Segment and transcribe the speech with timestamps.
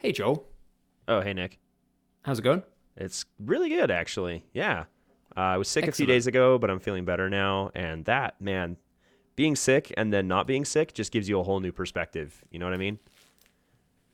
[0.00, 0.46] Hey, Joel.
[1.08, 1.58] Oh, hey, Nick.
[2.22, 2.62] How's it going?
[2.96, 4.44] It's really good, actually.
[4.52, 4.84] Yeah.
[5.36, 7.72] Uh, I was sick a few days ago, but I'm feeling better now.
[7.74, 8.76] And that, man,
[9.34, 12.44] being sick and then not being sick just gives you a whole new perspective.
[12.50, 13.00] You know what I mean?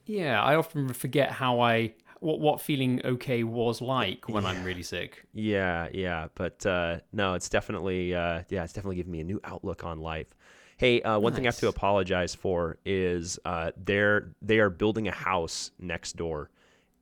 [0.06, 4.82] Yeah, I often forget how I what what feeling okay was like when I'm really
[4.82, 5.26] sick.
[5.34, 6.28] Yeah, yeah.
[6.34, 9.98] But uh, no, it's definitely, uh, yeah, it's definitely given me a new outlook on
[10.00, 10.28] life.
[10.76, 15.08] Hey, uh, one thing I have to apologize for is uh, they're they are building
[15.08, 16.50] a house next door,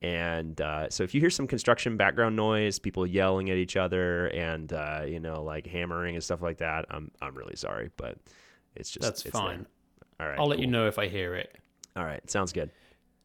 [0.02, 4.26] and uh, so if you hear some construction background noise, people yelling at each other,
[4.28, 8.18] and uh, you know like hammering and stuff like that, I'm I'm really sorry, but
[8.76, 9.42] it's just That's it's there.
[9.42, 9.66] fine.
[10.20, 11.56] All right, I'll let you know if I hear it.
[11.96, 12.70] All right, sounds good.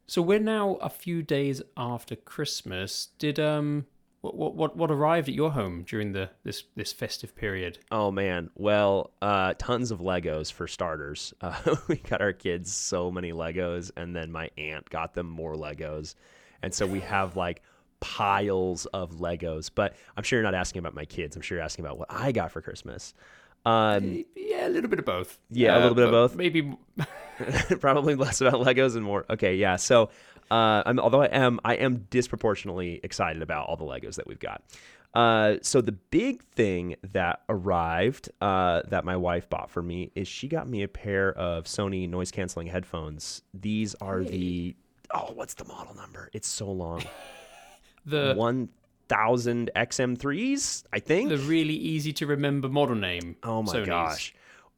[0.06, 3.08] So we're now a few days after Christmas.
[3.18, 3.86] Did um
[4.20, 7.78] what what what, what arrived at your home during the this this festive period?
[7.90, 11.32] Oh man, well, uh, tons of Legos for starters.
[11.42, 15.54] Uh, we got our kids so many Legos, and then my aunt got them more
[15.54, 16.14] Legos,
[16.62, 17.62] and so we have like
[18.00, 19.70] piles of Legos.
[19.74, 21.36] But I'm sure you're not asking about my kids.
[21.36, 23.14] I'm sure you're asking about what I got for Christmas.
[23.64, 25.38] Um, Yeah, a little bit of both.
[25.50, 26.36] Yeah, a little bit of both.
[26.36, 26.76] Maybe
[27.80, 29.26] probably less about Legos and more.
[29.30, 29.76] Okay, yeah.
[29.76, 30.10] So,
[30.50, 34.38] uh, I'm, although I am, I am disproportionately excited about all the Legos that we've
[34.38, 34.62] got.
[35.14, 40.28] Uh, so the big thing that arrived, uh, that my wife bought for me is
[40.28, 43.42] she got me a pair of Sony noise canceling headphones.
[43.54, 44.76] These are the
[45.14, 46.28] oh, what's the model number?
[46.32, 47.02] It's so long.
[48.06, 48.68] the One
[49.08, 51.30] thousand XM3s, I think.
[51.30, 53.36] the really easy to remember model name.
[53.42, 53.86] Oh my Sony's.
[53.86, 54.34] gosh.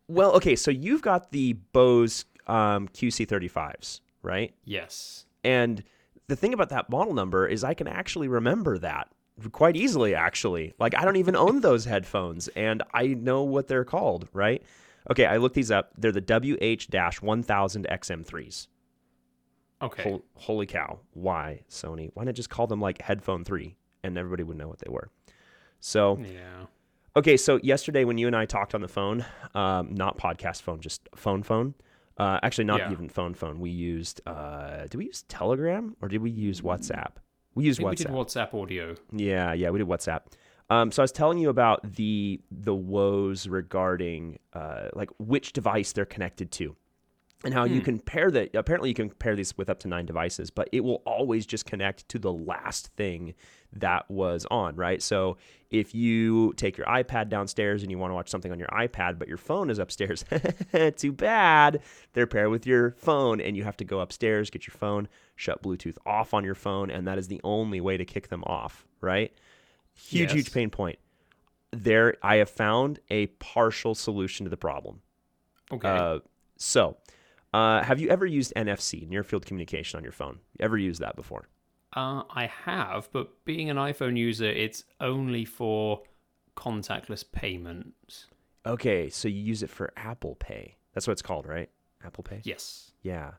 [0.07, 4.55] Well, okay, so you've got the Bose um, QC35s, right?
[4.65, 5.27] Yes.
[5.45, 5.83] And
[6.29, 9.09] the thing about that model number is I can actually remember that
[9.53, 10.75] quite easily, actually.
[10.79, 14.63] Like, I don't even own those headphones, and I know what they're called, right?
[15.11, 15.93] Okay, I looked these up.
[15.97, 18.67] They're the WH 1000 XM3s.
[19.83, 20.03] Okay.
[20.03, 21.01] Hol- holy cow.
[21.15, 22.11] Why, Sony?
[22.15, 23.75] Why not just call them like Headphone 3
[24.05, 25.09] and everybody would know what they were?
[25.81, 26.67] So, Yeah.
[27.17, 29.25] Okay, so yesterday when you and I talked on the phone,
[29.55, 31.75] um, not podcast phone, just phone phone.
[32.21, 32.93] Uh, actually, not Yeah.
[32.93, 33.61] even phone phone.
[33.61, 34.21] We used.
[34.27, 37.13] Uh, did we use Telegram or did we use WhatsApp?
[37.55, 38.95] We used think we did WhatsApp audio.
[39.11, 40.23] Yeah, yeah, we did WhatsApp.
[40.69, 45.93] Um, so I was telling you about the the woes regarding uh, like which device
[45.93, 46.77] they're connected to,
[47.43, 48.55] and how you can pair that.
[48.55, 51.65] Apparently, you can pair these with up to nine devices, but it will always just
[51.65, 53.35] connect to the last thing
[53.75, 54.77] that was on.
[54.77, 55.01] Right.
[55.03, 55.37] So
[55.71, 59.19] if you take your iPad downstairs and you want to watch something on your iPad,
[59.19, 60.25] but your phone is upstairs,
[60.97, 61.81] too bad.
[62.13, 65.63] They're paired with your phone, and you have to go upstairs, get your phone, shut
[65.63, 68.87] Bluetooth off on your phone, and that is the only way to kick them off.
[69.01, 69.33] Right
[69.93, 70.33] huge Yes.
[70.33, 70.99] huge pain point
[71.73, 75.01] there i have found a partial solution to the problem
[75.71, 75.87] Okay.
[75.89, 76.21] uh,
[76.57, 76.97] so
[77.53, 81.17] uh, have you ever used nfc near field communication on your phone ever used that
[81.17, 81.49] before
[81.95, 86.03] Uh, I have, but being an iPhone user, it's only for
[86.57, 88.27] contactless payments.
[88.67, 90.77] okay so you use it for apple pay.
[90.93, 91.71] That's what it's called right?
[92.05, 92.41] Apple pay?
[92.45, 92.93] Yes.
[93.03, 93.33] yeah.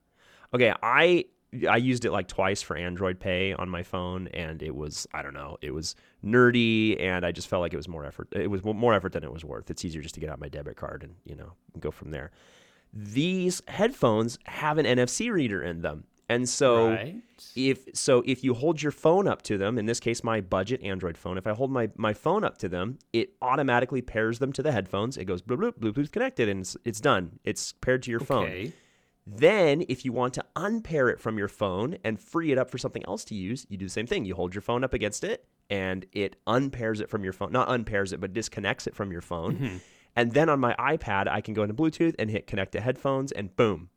[0.53, 1.25] Okay i
[1.69, 5.21] i used it like twice for android pay on my phone and it was i
[5.21, 5.95] don't know it was
[6.25, 9.23] nerdy and i just felt like it was more effort it was more effort than
[9.23, 9.69] it was worth.
[9.69, 12.31] It's easier just to get out my debit card and you know go from there.
[12.93, 17.15] These headphones have an nfc reader in them and so right.
[17.55, 20.81] if so if you hold your phone up to them in this case my budget
[20.83, 24.51] android phone if i hold my, my phone up to them it automatically pairs them
[24.53, 28.01] to the headphones it goes bloop, bloop, bluetooth connected and it's, it's done it's paired
[28.03, 28.73] to your phone Okay.
[29.27, 32.79] then, if you want to unpair it from your phone and free it up for
[32.79, 34.25] something else to use, you do the same thing.
[34.25, 37.51] You hold your phone up against it and it unpairs it from your phone.
[37.51, 39.55] Not unpairs it, but disconnects it from your phone.
[39.55, 39.77] Mm-hmm.
[40.15, 43.31] And then on my iPad, I can go into Bluetooth and hit connect to headphones
[43.31, 43.89] and boom,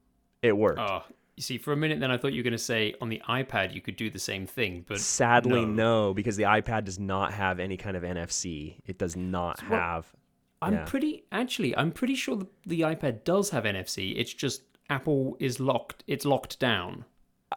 [0.43, 0.79] it worked.
[0.79, 1.03] Oh,
[1.37, 3.21] you see, for a minute then I thought you were going to say on the
[3.29, 6.07] iPad you could do the same thing, but Sadly, no.
[6.09, 6.15] no.
[6.15, 8.77] because the iPad does not have any kind of NFC.
[8.87, 10.07] It does not what- have.
[10.63, 10.85] I'm Yeah.
[10.87, 14.15] pretty actually I'm pretty sure the, the iPad does have NFC.
[14.17, 16.05] It's just Apple is locked.
[16.07, 17.05] It's locked down.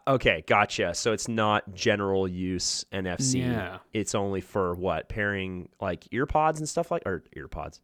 [0.08, 0.94] Okay, gotcha.
[0.94, 3.40] So it's not general use NFC.
[3.41, 3.78] Yeah.
[3.94, 5.08] It's only for what?
[5.09, 7.80] Pairing like earpods and stuff like or earpods.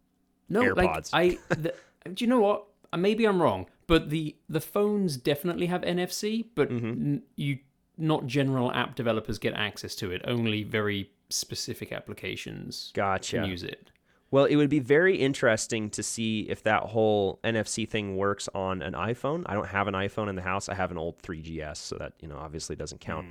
[0.50, 1.14] No, AirPods.
[1.14, 1.56] like I.
[1.56, 1.74] The,
[2.14, 2.66] do you know what?
[2.98, 6.88] Maybe I'm wrong, but the the phones definitely have NFC, but Mm-hmm.
[6.90, 7.60] n- you
[7.98, 10.22] not general app developers get access to it.
[10.26, 13.38] Only very specific applications Gotcha.
[13.38, 13.90] can use it.
[14.32, 18.82] Well, it would be very interesting to see if that whole NFC thing works on
[18.82, 19.44] an iPhone.
[19.46, 20.70] I don't have an iPhone in the house.
[20.70, 23.28] I have an old 3GS, so that you know obviously doesn't count.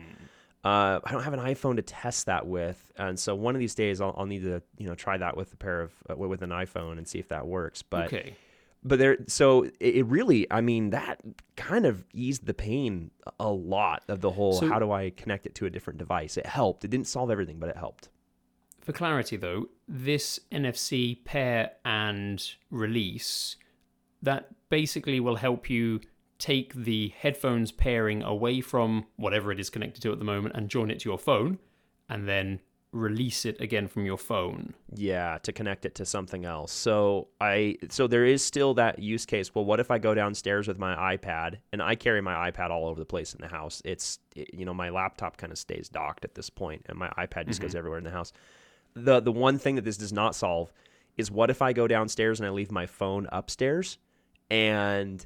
[0.65, 3.75] Uh, I don't have an iPhone to test that with, and so one of these
[3.75, 6.43] days I'll, I'll need to you know try that with a pair of uh, with
[6.43, 7.83] an iPhone and see if that works.
[7.83, 8.37] But okay.
[8.85, 11.21] But there so it, really i mean that
[11.57, 15.47] kind of eased the pain a lot of the whole So- how do i connect
[15.47, 16.37] it to a different device?
[16.37, 16.85] It helped.
[16.85, 18.09] It didn't solve everything but it helped.
[18.81, 23.55] For clarity, though, this NFC pair and release
[24.23, 26.01] that basically will help you
[26.39, 30.69] take the headphones pairing away from whatever it is connected to at the moment and
[30.69, 31.61] join it to your phone,
[32.09, 32.59] and then
[32.93, 34.75] release it again from your phone.
[34.95, 36.73] yeah to connect it to something else.
[36.73, 39.55] So i so there is still that use case.
[39.55, 41.57] Well what if i go downstairs with my ipad?
[41.73, 43.81] And i carry my ipad all over the place in the house.
[43.85, 47.09] It's it- you know my laptop kind of stays docked at this point and my
[47.19, 47.79] ipad just goes mm-hmm.
[47.79, 48.33] everywhere in the house.
[48.95, 50.71] The the one thing that this does not solve
[51.17, 53.97] is what if i go downstairs and i leave my phone upstairs
[54.51, 55.25] and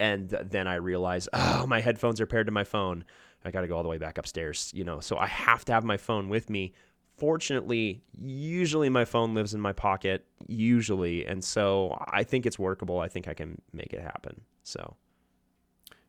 [0.00, 3.04] and then i realize oh my headphones are paired to my phone.
[3.44, 5.72] I got to go all the way back upstairs you know so i have to
[5.72, 6.72] have my phone with me
[7.22, 12.98] fortunately usually my phone lives in my pocket usually and so i think it's workable
[12.98, 14.96] i think i can make it happen so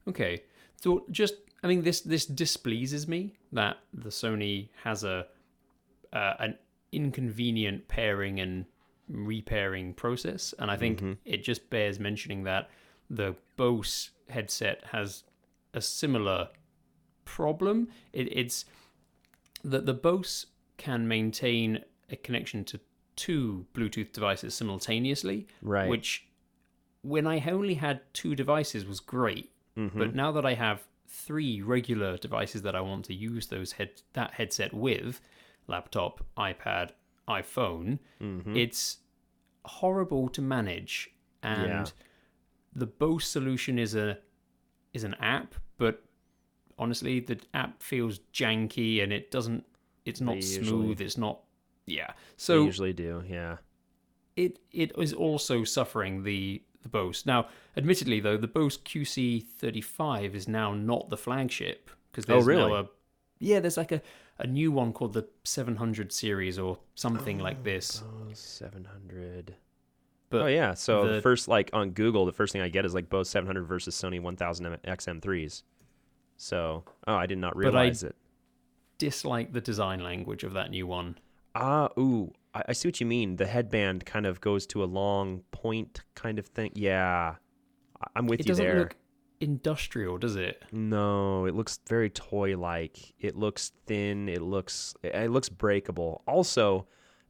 [0.08, 0.44] Okay.
[0.76, 5.28] So just I mean this this displeases me that the Sony has a
[6.12, 6.58] uh, an
[6.92, 8.66] inconvenient pairing and
[9.10, 12.70] repairing process and I think it just bears mentioning that
[13.10, 15.24] the Bose headset has
[15.74, 16.50] a similar
[17.26, 17.90] problem.
[18.14, 18.66] It, it's
[19.64, 20.46] that the Bose
[20.86, 21.68] can maintain
[22.10, 22.80] a connection to
[23.16, 25.90] two Bluetooth devices simultaneously, Right.
[25.90, 26.28] which
[27.02, 29.50] when I only had two devices was great.
[29.78, 29.98] Mm-hmm.
[30.00, 33.92] But now that I have three regular devices that I want to use those head
[34.14, 35.22] that headset with,
[35.68, 36.92] laptop, iPad,
[37.28, 38.56] iPhone, Mm-hmm.
[38.64, 38.98] it's
[39.66, 41.10] horrible to manage.
[41.42, 41.86] And Yeah.
[42.76, 44.18] the Bose solution is a
[44.94, 46.04] is an app, but
[46.78, 49.64] honestly, the app feels janky and it doesn't.
[50.06, 51.02] It's not They usually- smooth.
[51.02, 51.40] It's not.
[51.86, 52.12] Yeah.
[52.38, 53.58] So usually do yeah
[54.36, 57.26] it it is also suffering the the Bose.
[57.26, 57.48] Now,
[57.78, 62.72] admittedly though, the Bose QC35 is now not the flagship because Oh, there's really?
[62.72, 62.86] now a
[63.40, 64.02] yeah, there's like a
[64.40, 68.02] a new one called the 700 series or something like oh, this.
[68.04, 69.56] Oh, 700
[70.32, 72.84] But oh yeah so the- the first like on google the first thing i get
[72.86, 75.62] is like bose 700 versus sony 1000 xm3s
[76.38, 78.16] so oh i did not I- realize it
[78.98, 81.18] dislike the design language of that new one.
[81.56, 83.36] Ah, ooh, I, I see what you mean.
[83.36, 86.72] The headband kind of goes to a long point kind of thing.
[86.76, 87.36] Yeah,
[88.16, 88.56] I'm with you there.
[88.56, 88.80] It you doesn't there.
[88.80, 88.96] look
[89.40, 90.64] industrial, does it?
[90.72, 93.14] No, it looks very toy-like.
[93.20, 94.30] It looks thin.
[94.30, 96.24] It looks it looks breakable.
[96.28, 96.88] Also,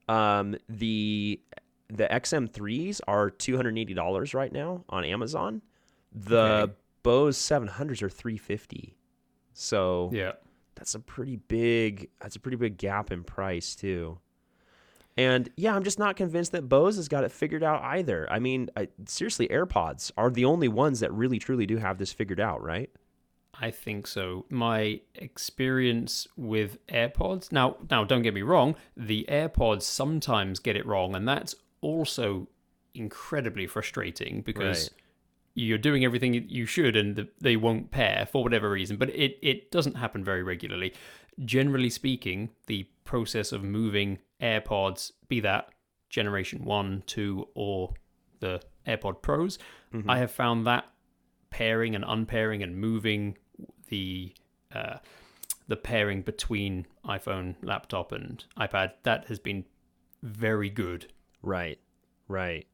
[0.08, 1.42] um, the
[1.90, 5.62] the XM3s are two hundred eighty dollars right now on Amazon.
[6.14, 6.74] The Okay.
[7.04, 8.96] Bose seven hundreds are three fifty.
[9.54, 10.34] So Yeah.
[10.84, 14.20] That's a pretty big that's a pretty big gap in price too.
[15.16, 18.28] And yeah, I'm just not convinced that Bose has got it figured out either.
[18.30, 22.12] I mean, I, seriously, AirPods are the only ones that really truly do have this
[22.12, 22.90] figured out, right?
[23.54, 24.46] I think so.
[24.50, 27.54] My experience with AirPods.
[27.54, 32.50] Now, now don't get me wrong, the AirPods sometimes get it wrong and that's also
[32.94, 35.03] incredibly frustrating because Right.
[35.56, 39.38] You're doing everything you should and the, they won't pair for whatever reason, but it
[39.42, 40.94] it doesn't happen very regularly.
[41.44, 45.70] Generally speaking, the process of moving AirPods, be that
[46.10, 47.94] generation 1, 2 or
[48.40, 49.58] the AirPod Pros,
[50.08, 50.86] I have found that
[51.50, 53.38] pairing and unpairing and moving
[53.90, 54.34] the
[54.74, 54.98] uh,
[55.68, 59.66] the pairing between iPhone, laptop, and iPad that has been
[60.22, 61.12] very good.
[61.42, 61.80] Right,
[62.28, 62.66] right.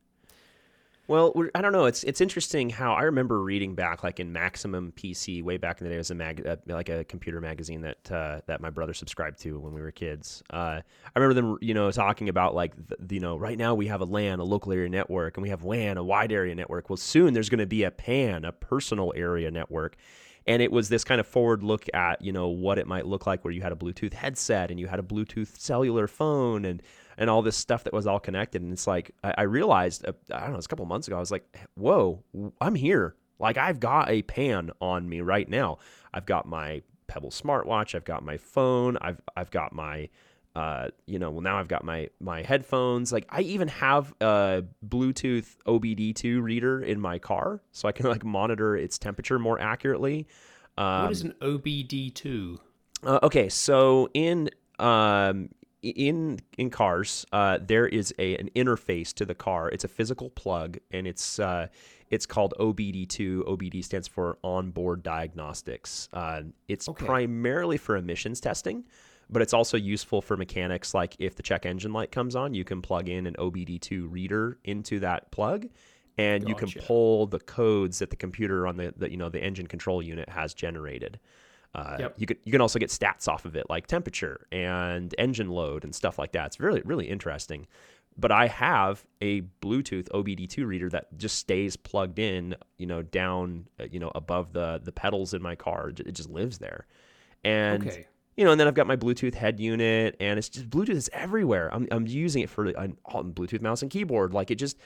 [1.09, 1.85] Well, I don't know.
[1.85, 5.85] It's it's interesting how I remember reading back, like in Maximum PC, way back in
[5.85, 8.69] the day, it was a mag, uh, like a computer magazine that uh, that my
[8.69, 10.43] brother subscribed to when we were kids.
[10.51, 13.87] Uh, I remember them, you know, talking about like, the, you know, right now we
[13.87, 16.91] have a LAN, a local area network, and we have WAN, a wide area network.
[16.91, 19.95] Well, soon there's going to be a PAN, a personal area network.
[20.45, 23.27] And it was this kind of forward look at, you know, what it might look
[23.27, 26.81] like where you had a Bluetooth headset and you had a Bluetooth cellular phone and
[27.19, 28.63] and all this stuff that was all connected.
[28.63, 31.17] And it's like I, I realized, uh, I don't know, it's a couple months ago.
[31.17, 31.45] I was like,
[31.75, 32.23] whoa,
[32.59, 33.15] I'm here.
[33.37, 35.77] Like I've got a pan on me right now.
[36.13, 37.93] I've got my Pebble smartwatch.
[37.93, 38.97] I've got my phone.
[39.01, 40.09] I've I've got my
[40.55, 43.11] uh, you know, well now I've got my my headphones.
[43.11, 48.23] Like I even have a Bluetooth OBD2 reader in my car, so I can like
[48.23, 50.27] monitor its temperature more accurately.
[50.77, 52.59] Um, what is an OBD2?
[53.03, 54.49] uh, okay, so in
[54.79, 55.49] um
[55.81, 59.69] in in cars, uh, there is a an interface to the car.
[59.69, 61.67] It's a physical plug, and it's uh,
[62.09, 63.43] it's called OBD2.
[63.47, 66.09] OBD stands for onboard diagnostics.
[66.11, 67.05] Uh, it's Okay.
[67.05, 68.83] primarily for emissions testing,
[69.29, 70.93] but it's also useful for mechanics.
[70.93, 74.57] Like if the check engine light comes on, you can plug in an OBD2 reader
[74.63, 75.67] into that plug,
[76.17, 79.41] and you can pull the codes that the computer on the, the you know the
[79.41, 81.19] engine control unit has generated.
[81.75, 82.15] Uh, Yep.
[82.17, 85.83] You could you can also get stats off of it like temperature and engine load
[85.83, 86.47] and stuff like that.
[86.47, 87.67] It's really really interesting.
[88.17, 93.67] But I have a Bluetooth OBD2 reader that just stays plugged in, you know, down,
[93.79, 95.89] uh, you know, above the the pedals in my car.
[95.89, 96.85] It just lives there,
[97.45, 98.07] and Okay.
[98.35, 101.09] you know, and then I've got my Bluetooth head unit, and it's just Bluetooth is
[101.13, 101.73] everywhere.
[101.73, 104.33] I'm I'm using it for an Bluetooth mouse and keyboard.
[104.33, 104.77] Like it just,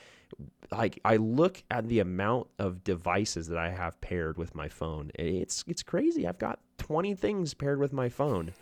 [0.71, 5.11] like I look at the amount of devices that I have paired with my phone.
[5.15, 6.27] It's it's crazy.
[6.27, 8.53] I've got 20 things paired with my phone,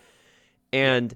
[0.72, 1.14] and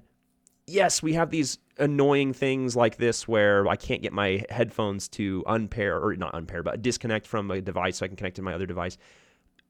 [0.67, 5.43] yes, we have these annoying things like this where I can't get my headphones to
[5.47, 8.53] unpair or not unpair, but disconnect from a device so I can connect to my
[8.53, 8.97] other device.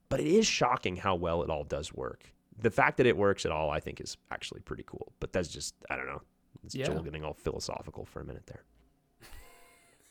[0.08, 2.32] But it is shocking how well it all does work.
[2.60, 5.12] The fact that it works at all, I think, is actually pretty cool.
[5.20, 6.22] But that's just, I don't know.
[6.64, 6.86] It's Yeah.
[6.86, 8.64] Joel getting all philosophical for a minute there.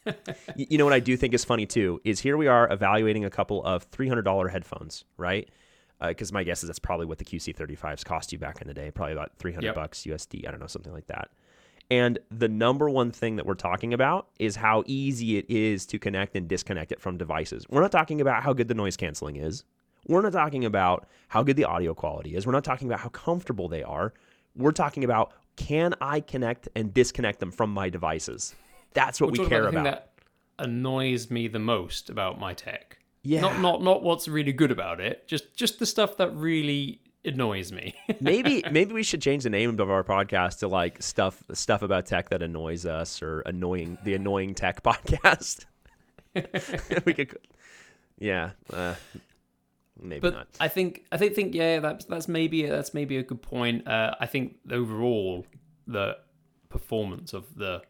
[0.56, 3.30] You know what I do think is funny too is here we are evaluating a
[3.30, 5.50] couple of three hundred dollar headphones, right?
[6.00, 8.74] Uh, because my guess is that's probably what the QC35s cost you back in the
[8.74, 9.76] day, probably about three hundred Yep.
[9.76, 10.48] bucks USD.
[10.48, 11.30] I don't know, something like that.
[11.90, 15.98] And the number one thing that we're talking about is how easy it is to
[15.98, 17.66] connect and disconnect it from devices.
[17.70, 19.64] We're not talking about how good the noise canceling is.
[20.08, 22.46] We're not talking about how good the audio quality is.
[22.46, 24.14] We're not talking about how comfortable they are.
[24.56, 28.54] We're talking about can I connect and disconnect them from my devices?
[28.94, 29.84] That's what We're we care about about.
[29.86, 30.10] that
[30.60, 32.97] annoys me the most about my tech.
[33.28, 33.42] Yeah.
[33.42, 35.28] Not not not what's really good about it.
[35.28, 37.94] Just just the stuff that really annoys me.
[38.22, 42.06] maybe maybe we should change the name of our podcast to like stuff stuff about
[42.06, 45.66] tech that annoys us or annoying the annoying tech podcast.
[47.06, 47.38] we could,
[48.18, 48.96] yeah, uh,
[50.00, 50.48] maybe but not.
[50.62, 53.86] I think I think think yeah, that's that's maybe that's maybe a good point.
[53.86, 55.46] Uh, I think overall
[55.86, 56.16] the
[56.70, 57.82] performance of the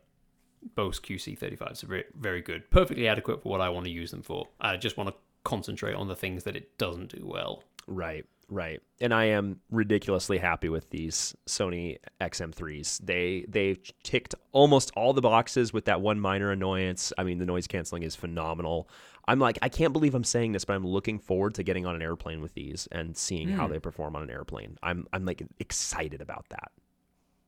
[0.75, 4.23] Bose QC35s are very, very good, perfectly adequate for what I want to use them
[4.23, 4.47] for.
[4.59, 5.15] I just want to
[5.47, 7.63] concentrate on the things that it doesn't do well.
[7.87, 8.81] Right, right.
[8.99, 12.99] And I am ridiculously happy with these Sony XM3s.
[12.99, 17.13] They they've ticked almost all the boxes with that one minor annoyance.
[17.17, 18.89] I mean, the noise canceling is phenomenal.
[19.29, 21.95] I'm like, I can't believe I'm saying this, but I'm looking forward to getting on
[21.95, 23.73] an airplane with these and seeing how hmm.
[23.73, 24.77] they perform on an airplane.
[24.83, 26.71] I'm I'm like excited about that.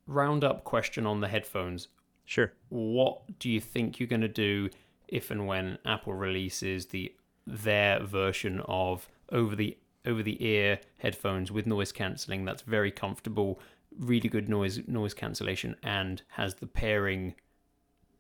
[0.07, 1.89] Roundup question on the headphones.
[2.23, 2.53] Sure.
[2.69, 4.69] What do you think you're going to do
[5.07, 7.13] if and when Apple releases the
[7.49, 13.59] their version of over the over the ear headphones with noise cancelling that's very comfortable,
[13.97, 17.35] really good noise noise cancellation, and has the pairing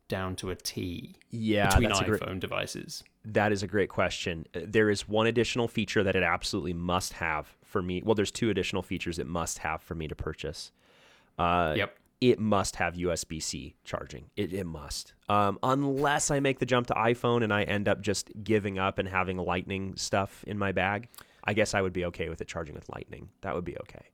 [0.07, 3.03] down to a T Yeah, between iPhone great, devices.
[3.23, 4.47] that is a great question.
[4.55, 8.01] Uh, There is one additional feature that it absolutely must have for me.
[8.03, 10.71] Well, there's two additional features it must have for me to purchase.
[11.37, 11.98] Uh, Yep.
[12.21, 14.25] It must have USB C charging.
[14.35, 15.13] It, it must.
[15.29, 18.99] Um, unless I make the jump to iPhone and I end up just giving up
[18.99, 21.07] and having Lightning stuff in my bag,
[21.43, 23.29] I guess I would be okay with it charging with Lightning.
[23.41, 24.05] That would be okay.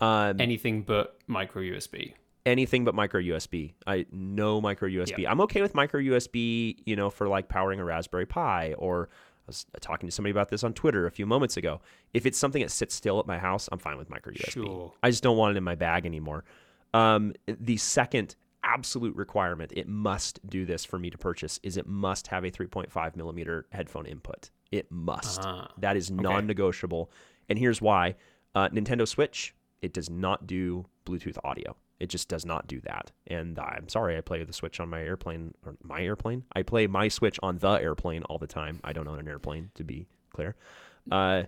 [0.00, 2.14] Um, Anything but micro USB.
[2.46, 3.72] anything but micro USB.
[3.86, 5.26] I no micro USB.
[5.28, 9.48] I'm okay with micro USB, you know, for like powering a Raspberry Pi or I
[9.48, 11.80] was talking to somebody about this on Twitter a few moments ago.
[12.14, 14.52] If it's something that sits still at my house, I'm fine with micro USB.
[14.52, 14.92] Sure.
[15.02, 16.44] I just don't want it in my bag anymore.
[16.94, 21.86] Um, the second absolute requirement, it must do this for me to purchase, is it
[21.86, 24.50] must have a 3.5 millimeter headphone input.
[24.70, 25.40] It must.
[25.42, 27.10] Ah, that is non-negotiable.
[27.48, 28.16] And here's why:
[28.54, 31.76] uh, Nintendo Switch, it does not do Bluetooth audio.
[31.98, 33.10] It just does not do that.
[33.26, 36.44] And I'm sorry, I play the Switch on my airplane or my airplane.
[36.52, 38.80] I play my Switch on the airplane all the time.
[38.84, 40.54] I don't own an airplane, to be clear.
[41.10, 41.44] Uh,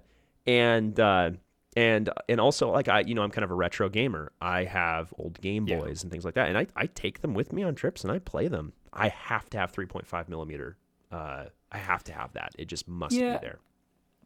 [0.47, 1.31] and uh,
[1.77, 4.33] and and also like I, you know, I'm kind of a retro gamer.
[4.41, 5.79] I have old Game Yeah.
[5.79, 8.13] Boys and things like that, and I I take them with me on trips and
[8.13, 8.73] I play them.
[8.93, 10.77] I have to have 3.5 millimeter.
[11.13, 12.53] Uh, I have to have that.
[12.59, 13.39] It just must Yeah.
[13.39, 13.59] be there.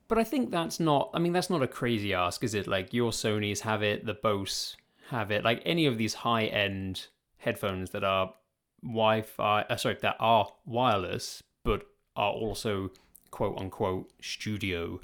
[0.08, 1.10] But I think that's not.
[1.14, 2.66] I mean, that's not a crazy ask, is it?
[2.66, 4.76] Like your Sony's have it, the Bose
[5.10, 5.44] have it.
[5.44, 7.08] Like any of these high-end
[7.38, 8.34] headphones that are
[8.82, 11.86] Wi-Fi, uh, sorry, that are wireless but
[12.16, 12.90] are also
[13.30, 15.00] quote unquote studio.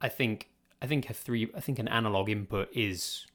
[0.00, 0.48] I think.
[0.82, 1.48] I think a three.
[1.56, 3.26] I think an analog input is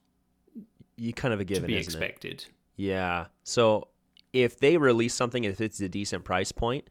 [0.98, 1.96] You kind of a given to be isn't it?
[2.06, 2.46] expected.
[2.76, 3.28] Yeah.
[3.44, 3.88] So
[4.34, 6.90] if they release something, if it's a decent price point,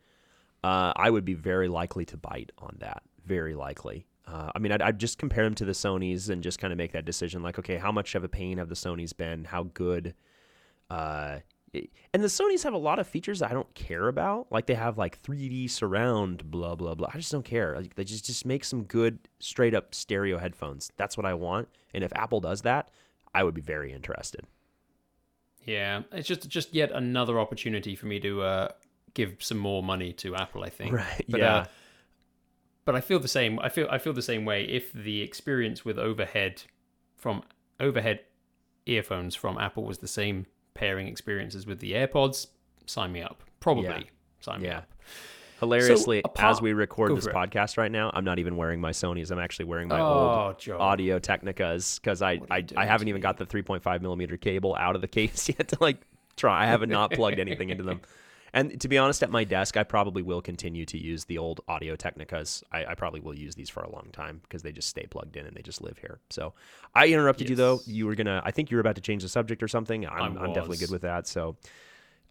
[0.64, 3.02] uh, I would be very likely to bite on that.
[3.24, 4.06] Very likely.
[4.26, 6.78] Uh, I mean, I'd, I'd just compare them to the Sony's and just kind of
[6.78, 7.42] make that decision.
[7.42, 9.44] Like, okay, how much of a pain have the Sony's been?
[9.44, 10.14] How good?
[10.90, 11.38] Uh,
[11.74, 14.46] and the Sony's have a lot of features that I don't care about.
[14.50, 17.08] Like they have like 3D surround, blah blah blah.
[17.12, 17.76] I just don't care.
[17.76, 20.90] Like, they just just make some good straight up stereo headphones.
[20.96, 21.68] That's what I want.
[21.92, 22.90] And if Apple does that,
[23.34, 24.42] I would be very interested.
[25.64, 28.68] Yeah, it's just just yet another opportunity for me to uh,
[29.14, 30.62] give some more money to Apple.
[30.62, 30.94] I think.
[30.94, 31.56] Right, But, yeah.
[31.56, 31.64] Uh,
[32.84, 33.58] but I feel the same.
[33.58, 34.64] I feel I feel the same way.
[34.64, 36.62] If the experience with overhead
[37.16, 37.42] from
[37.80, 38.20] overhead
[38.86, 40.46] earphones from Apple was the same
[40.76, 42.46] pairing experiences with the AirPods,
[42.86, 43.42] sign me up.
[43.60, 44.02] Probably Yeah.
[44.40, 44.78] sign me Yeah.
[44.78, 44.88] up.
[45.60, 47.32] Hilariously, apart- as we record this it.
[47.34, 49.30] podcast right now, I'm not even wearing my Sony's.
[49.30, 50.78] I'm actually wearing my Oh, old Joe.
[50.78, 55.00] Audio Technicas because I I, I haven't even got the 3.5 millimeter cable out of
[55.00, 55.96] the case yet to like
[56.36, 56.62] try.
[56.64, 58.00] I haven't not plugged anything into them.
[58.56, 61.60] And to be honest, at my desk, I probably will continue to use the old
[61.68, 62.62] Audio Technicas.
[62.72, 65.36] I, I probably will use these for a long time because they just stay plugged
[65.36, 66.20] in and they just live here.
[66.30, 66.54] So
[66.94, 67.80] I interrupted you though.
[67.84, 68.40] You were gonna.
[68.46, 70.06] I think you were about to change the subject or something.
[70.06, 71.26] I'm, I'm definitely good with that.
[71.26, 71.56] So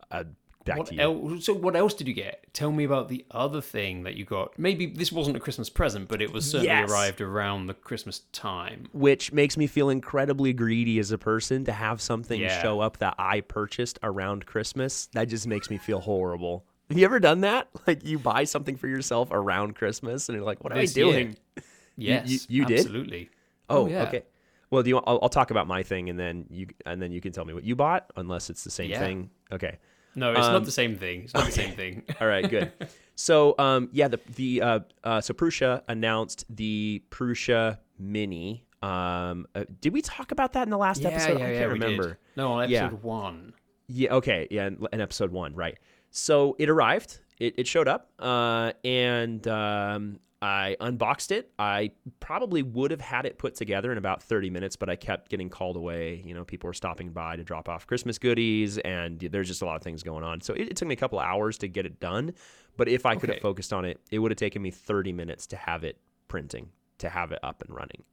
[0.09, 0.23] uh,
[0.65, 1.01] back What to you.
[1.01, 2.45] else, so what else did you get?
[2.53, 4.57] Tell me about the other thing that you got.
[4.59, 6.89] Maybe this wasn't a Christmas present, but it was certainly Yes.
[6.91, 8.87] arrived around the Christmas time.
[8.91, 12.61] which makes me feel incredibly greedy as a person to have something Yeah.
[12.61, 15.07] show up that I purchased around Christmas.
[15.13, 16.65] That just makes me feel horrible.
[16.89, 17.69] Have you ever done that?
[17.87, 20.87] Like you buy something for yourself around Christmas and you're like, what am I year.
[20.93, 21.37] doing?
[21.97, 22.79] Yes, you- you did?
[22.79, 23.29] absolutely.
[23.69, 24.03] Oh, oh, yeah.
[24.03, 24.23] okay.
[24.69, 24.97] Well, do you?
[24.97, 27.53] I'll, I'll talk about my thing and then you and then you can tell me
[27.53, 28.99] what you bought, unless it's the same Yeah.
[28.99, 29.29] thing.
[29.51, 29.77] Okay.
[30.15, 31.23] No, it's Um, not the same thing.
[31.23, 32.03] It's not the same thing.
[32.21, 32.71] All right, good.
[33.15, 38.65] so, um, yeah, the the uh, uh, so Prusa announced the Prusa Mini.
[38.81, 41.39] Um, uh, did we talk about that in the last yeah, episode?
[41.39, 42.19] yeah, I can't we remember.
[42.35, 42.85] No, on Yeah.
[42.85, 43.53] episode one.
[43.87, 44.13] Yeah.
[44.15, 44.47] Okay.
[44.51, 44.67] Yeah.
[44.67, 45.77] In, in episode one, right?
[46.11, 47.19] So it arrived.
[47.39, 51.51] It, it showed up, uh, and um, I unboxed it.
[51.57, 55.29] I probably would have had it put together in about thirty minutes, but I kept
[55.29, 56.21] getting called away.
[56.23, 59.65] You know, people were stopping by to drop off Christmas goodies, and there's just a
[59.65, 60.41] lot of things going on.
[60.41, 62.33] So it, it took me a couple hours to get it done.
[62.77, 65.47] But if I could have focused on it, it would have taken me thirty minutes
[65.47, 65.97] to have it
[66.27, 68.03] printing, to have it up and running.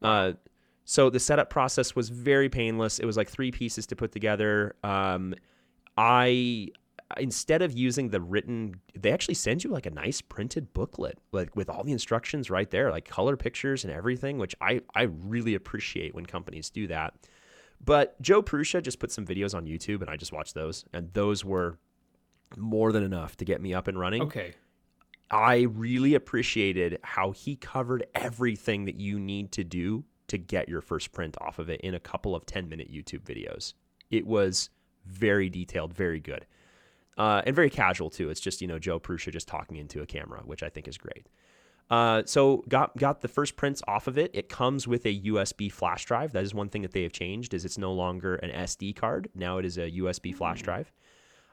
[0.00, 0.32] Uh,
[0.84, 2.98] so the setup process was very painless.
[2.98, 4.76] It was like three pieces to put together.
[4.82, 5.34] Um,
[5.96, 6.68] I
[7.18, 11.56] instead of using the written, they actually send you like a nice printed booklet, like
[11.56, 15.54] with all the instructions right there, like color pictures and everything, which I I really
[15.54, 17.14] appreciate when companies do that.
[17.82, 21.12] But Joe Prusa just put some videos on YouTube, and I just watched those, and
[21.14, 21.78] those were
[22.56, 24.22] more than enough to get me up and running.
[24.22, 24.54] Okay.
[25.30, 30.80] I really appreciated how he covered everything that you need to do to get your
[30.80, 33.74] first print off of it in a couple of 10 minute YouTube videos.
[34.10, 34.70] It was
[35.06, 36.46] very detailed, very good,
[37.18, 38.30] uh, and very casual too.
[38.30, 40.96] It's just, you know, Joe Prusa just talking into a camera, which I think is
[40.98, 41.28] great.
[41.90, 44.30] Uh, so got got the first prints off of it.
[44.32, 46.32] It comes with a USB flash drive.
[46.32, 47.52] That is one thing that they have changed.
[47.52, 49.28] Is it's no longer an SD card.
[49.34, 50.92] Now it is a USB flash drive.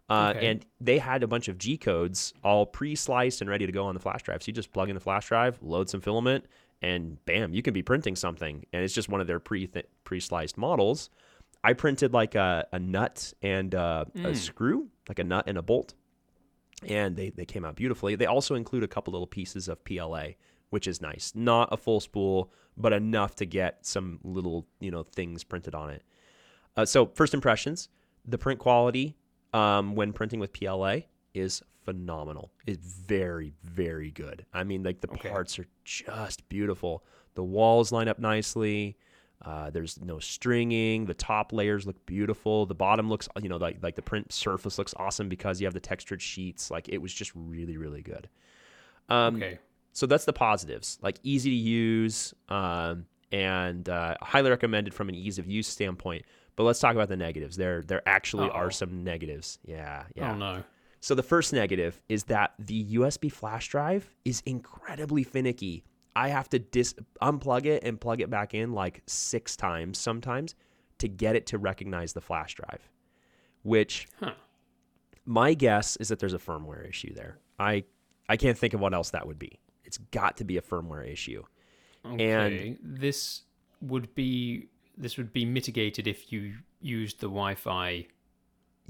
[0.10, 0.48] Uh, Okay.
[0.48, 3.94] And they had a bunch of G codes all pre-sliced and ready to go on
[3.94, 4.44] the flash drive.
[4.44, 6.46] So you just plug in the flash drive, load some filament,
[6.82, 8.64] and bam, you can be printing something.
[8.72, 9.70] And it's just one of their pre
[10.04, 11.10] pre-sliced models.
[11.68, 15.62] I printed like a, a nut and uh, a screw, like a nut and a
[15.62, 15.96] bolt,
[16.88, 18.16] and they, they came out beautifully.
[18.16, 20.28] They also include a couple little pieces of PLA,
[20.70, 21.34] which is nice.
[21.36, 25.90] Not a full spool, but enough to get some little you know things printed on
[25.90, 26.04] it.
[26.78, 27.90] Uh, so first impressions,
[28.26, 29.18] the print quality
[29.54, 31.00] um, when printing with PLA
[31.34, 32.52] is phenomenal.
[32.66, 34.46] It's very very good.
[34.54, 35.30] I mean, like the Okay.
[35.30, 37.04] parts are just beautiful.
[37.36, 38.96] The walls line up nicely.
[39.44, 41.06] Uh, there's no stringing.
[41.06, 42.66] The top layers look beautiful.
[42.66, 45.74] The bottom looks, you know, like like the print surface looks awesome because you have
[45.74, 46.72] the textured sheets.
[46.72, 48.28] Like it was just really really good.
[49.10, 49.60] Um, Okay.
[49.94, 55.16] so that's the positives like easy to use um, and uh, highly recommended from an
[55.16, 56.26] ease of use standpoint
[56.58, 58.56] but let's talk about the negatives there there actually Uh-oh.
[58.58, 60.64] are some negatives yeah yeah Oh no.
[61.00, 65.84] so the first negative is that the usb flash drive is incredibly finicky
[66.24, 70.56] i have to dis unplug it and plug it back in like six times sometimes
[70.98, 72.90] to get it to recognize the flash drive
[73.64, 74.34] which Huh.
[75.26, 77.38] my guess is that there's a firmware issue there.
[77.60, 77.84] I
[78.30, 79.60] I can't think of what else that would be.
[79.84, 81.44] It's got to be a firmware issue.
[82.06, 82.78] Okay.
[82.82, 83.44] this
[83.82, 88.08] would be this would be mitigated if you used the Wi-Fi.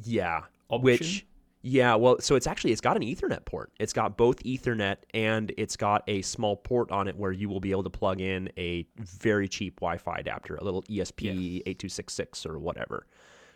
[0.03, 0.41] Yeah.
[0.69, 0.83] Option?
[0.83, 1.25] Which
[1.69, 3.71] yeah, well, so it's actually it's got an Ethernet port.
[3.77, 7.60] It's got both Ethernet and it's got a small port on it where you will
[7.60, 11.89] be able to plug in a very cheap Wi-Fi adapter, a little ESP eight two
[11.89, 13.06] six six or whatever.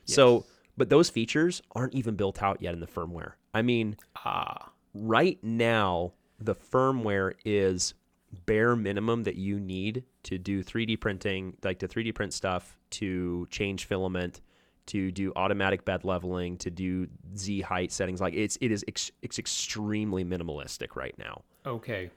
[0.06, 0.46] So,
[0.76, 3.34] but those features aren't even built out yet in the firmware.
[3.54, 4.72] I mean, Ah.
[4.94, 7.94] right now the firmware is
[8.46, 13.48] bare minimum that you need to do 3D printing, like to 3D print stuff, to
[13.52, 14.42] change filament,
[14.88, 18.22] to do automatic bed leveling, to do Z height settings.
[18.22, 21.44] Like it's it is ex- it's extremely minimalistic right now.
[21.66, 22.10] Okay.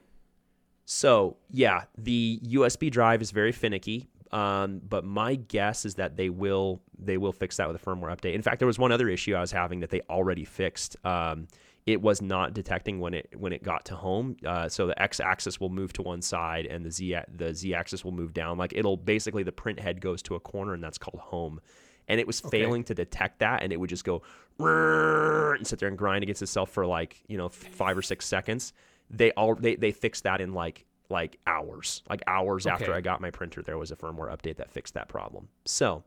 [0.85, 4.07] So yeah, the USB drive is very finicky.
[4.31, 8.15] Um, but my guess is that they will they will fix that with a firmware
[8.15, 8.33] update.
[8.33, 10.97] In fact, there was one other issue I was having that they already fixed.
[11.05, 11.47] Um,
[11.85, 14.35] it was not detecting when it when it got to home.
[14.45, 18.11] Uh, so the x-axis will move to one side and the z the z-axis will
[18.11, 18.57] move down.
[18.57, 21.61] Like it'll basically the print head goes to a corner and that's called home.
[22.07, 22.59] And it was Okay.
[22.59, 24.21] failing to detect that, and it would just go
[24.59, 28.73] and sit there and grind against itself for like you know five or six seconds.
[29.09, 33.21] They all they they fixed that in like like hours, like hours after I got
[33.21, 33.61] my printer.
[33.61, 35.49] There was a firmware update that fixed that problem.
[35.65, 36.03] So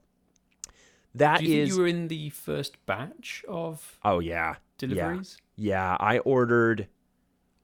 [1.15, 5.39] that you is you were in the first batch of oh yeah deliveries?
[5.57, 6.89] yeah, I ordered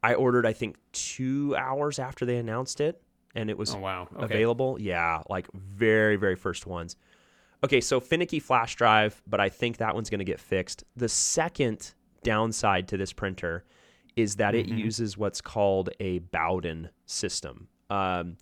[0.02, 3.00] I ordered I think 2 hours after they announced it
[3.34, 4.08] and it was Oh wow.
[4.16, 4.24] Okay.
[4.24, 4.76] available.
[4.80, 6.96] Yeah, like very very first ones.
[7.64, 10.84] Okay, so finicky flash drive, but I think that one's going to get fixed.
[10.96, 13.64] The second downside to this printer
[14.16, 14.78] is that it Mhm.
[14.78, 17.68] uses what's called a Bowden system.
[17.90, 18.36] Um,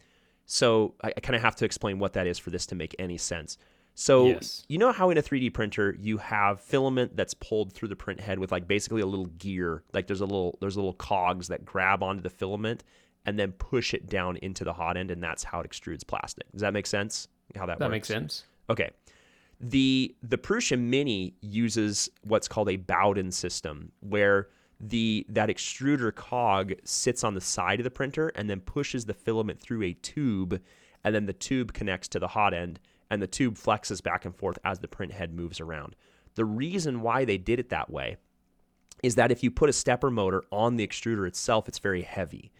[0.44, 2.94] so I, I kind of have to explain what that is for this to make
[2.98, 3.56] any sense.
[3.94, 4.64] So Yes.
[4.68, 8.20] you know how in a 3D printer you have filament that's pulled through the print
[8.20, 11.64] head with like basically a little gear, like there's a little there's little cogs that
[11.64, 12.82] grab onto the filament
[13.24, 16.50] and then push it down into the hot end, and that's how it extrudes plastic.
[16.52, 17.28] Does that make sense?
[17.54, 17.92] How that, That works?
[17.92, 18.44] makes sense.
[18.70, 18.90] Okay.
[19.60, 24.48] The the Prusa Mini uses what's called a Bowden system, where
[24.80, 29.14] the that extruder cog sits on the side of the printer and then pushes the
[29.14, 30.60] filament through a tube,
[31.04, 34.34] and then the tube connects to the hot end, and the tube flexes back and
[34.34, 35.94] forth as the print head moves around.
[36.34, 38.16] The reason why they did it that way
[39.02, 42.50] is that if you put a stepper motor on the extruder itself, it's very heavy.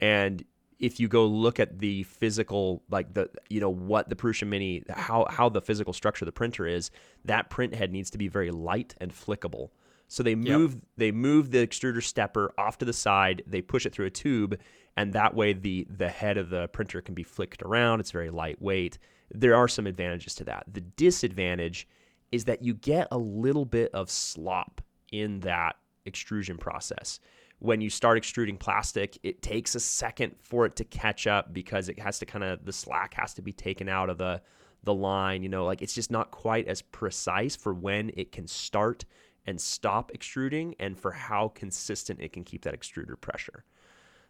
[0.00, 0.44] And
[0.78, 4.84] if you go look at the physical, like the you know what the Prusa Mini,
[4.88, 6.90] how how the physical structure of the printer is,
[7.24, 9.70] that print head needs to be very light and flickable.
[10.06, 13.92] So they move they move the extruder stepper off to the side, they push it
[13.92, 14.58] through a tube,
[14.96, 18.00] and that way the the head of the printer can be flicked around.
[18.00, 18.98] It's very lightweight.
[19.30, 20.64] There are some advantages to that.
[20.72, 21.86] The disadvantage
[22.32, 24.80] is that you get a little bit of slop
[25.12, 27.20] in that extrusion process.
[27.60, 31.88] When you start extruding plastic, it takes a second for it to catch up because
[31.88, 34.40] it has to kind of the slack has to be taken out of the
[34.84, 38.46] the line, you know, like it's just not quite as precise for when it can
[38.46, 39.04] start
[39.44, 43.64] and stop extruding and for how consistent it can keep that extruder pressure.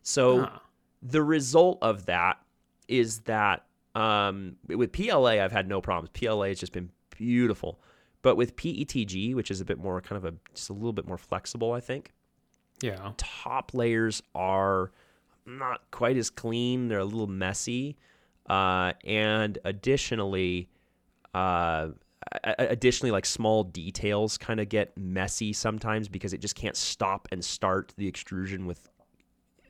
[0.02, 0.62] So Ah.
[1.02, 2.40] the result of that
[2.88, 6.08] is that um, with PLA, I've had no problems.
[6.14, 7.80] PLA has just been beautiful.
[8.22, 11.06] But with PETG, which is a bit more kind of a just a little bit
[11.06, 12.12] more flexible, I think
[12.80, 13.12] Yeah.
[13.16, 14.92] top layers are
[15.46, 16.88] not quite as clean.
[16.88, 17.96] They're a little messy,
[18.48, 20.68] uh, and additionally,
[21.34, 21.88] uh,
[22.44, 27.44] additionally, like small details kind of get messy sometimes because it just can't stop and
[27.44, 28.88] start the extrusion with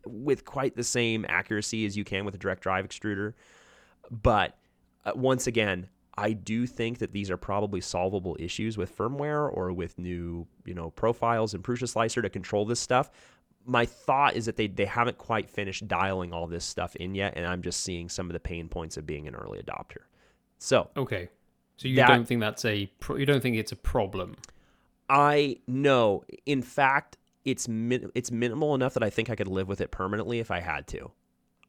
[0.07, 3.35] with quite the same accuracy as you can with a direct drive extruder.
[4.11, 4.57] But
[5.05, 9.73] uh, once again, I do think that these are probably solvable issues with firmware or
[9.73, 13.11] with new, you know, profiles and Prusa Slicer to control this stuff.
[13.65, 17.35] My thought is that they, they haven't quite finished dialing all this stuff in yet,
[17.37, 20.03] and I'm just seeing some of the pain points of being an early adopter.
[20.59, 21.29] So Okay.
[21.77, 24.35] So you That- don't think that's a pro- you don't think it's a problem?
[25.09, 29.69] I know, in fact, it's min- it's minimal enough that I think I could live
[29.69, 31.13] with it permanently if I had to.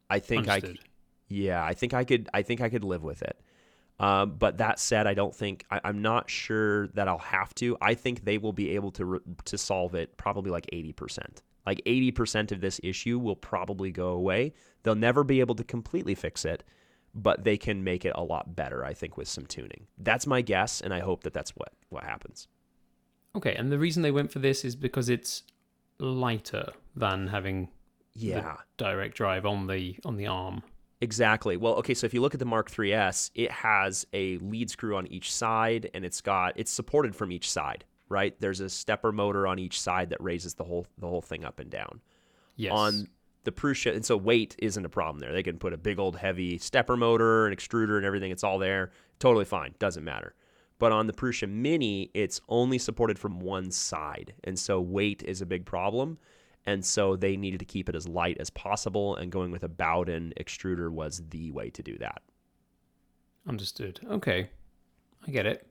[0.09, 0.79] I think I Understood.
[1.27, 2.27] Yeah, I think I could.
[2.33, 3.39] I think I could live with it.
[3.99, 7.77] Um, but that said, I don't think I, I'm not sure that I'll have to.
[7.81, 11.41] I think they will be able to re, to solve it probably like eighty percent.
[11.65, 14.53] Like eighty percent of this issue will probably go away.
[14.83, 16.63] They'll never be able to completely fix it,
[17.13, 18.85] but they can make it a lot better.
[18.85, 19.87] I think with some tuning.
[19.97, 22.47] That's my guess, and I hope that that's what what happens.
[23.35, 25.43] Okay, and the reason they went for this is because it's
[25.99, 27.67] lighter than having
[28.13, 28.55] Yeah.
[28.77, 30.63] direct drive on the on the arm.
[31.01, 31.55] Exactly.
[31.55, 34.97] Well, okay, so if you look at the Mark 3S, it has a lead screw
[34.97, 38.35] on each side and it's got it's supported from each side, right?
[38.39, 41.59] There's a stepper motor on each side that raises the whole the whole thing up
[41.59, 42.01] and down.
[42.57, 42.73] Yes.
[42.73, 43.07] On
[43.45, 45.31] the Prusa, and so weight isn't a problem there.
[45.31, 48.59] They can put a big old heavy stepper motor, an extruder and everything, it's all
[48.59, 48.91] there.
[49.19, 50.35] Totally fine, doesn't matter.
[50.79, 54.33] But on the Prusa Mini, it's only supported from one side.
[54.43, 56.17] And so weight is a big problem.
[56.69, 59.67] And so they needed to keep it as light as possible, and going with a
[59.67, 62.21] Bowden extruder was the way to do that.
[63.47, 63.99] Understood.
[64.07, 64.51] Okay,
[65.27, 65.65] I get it.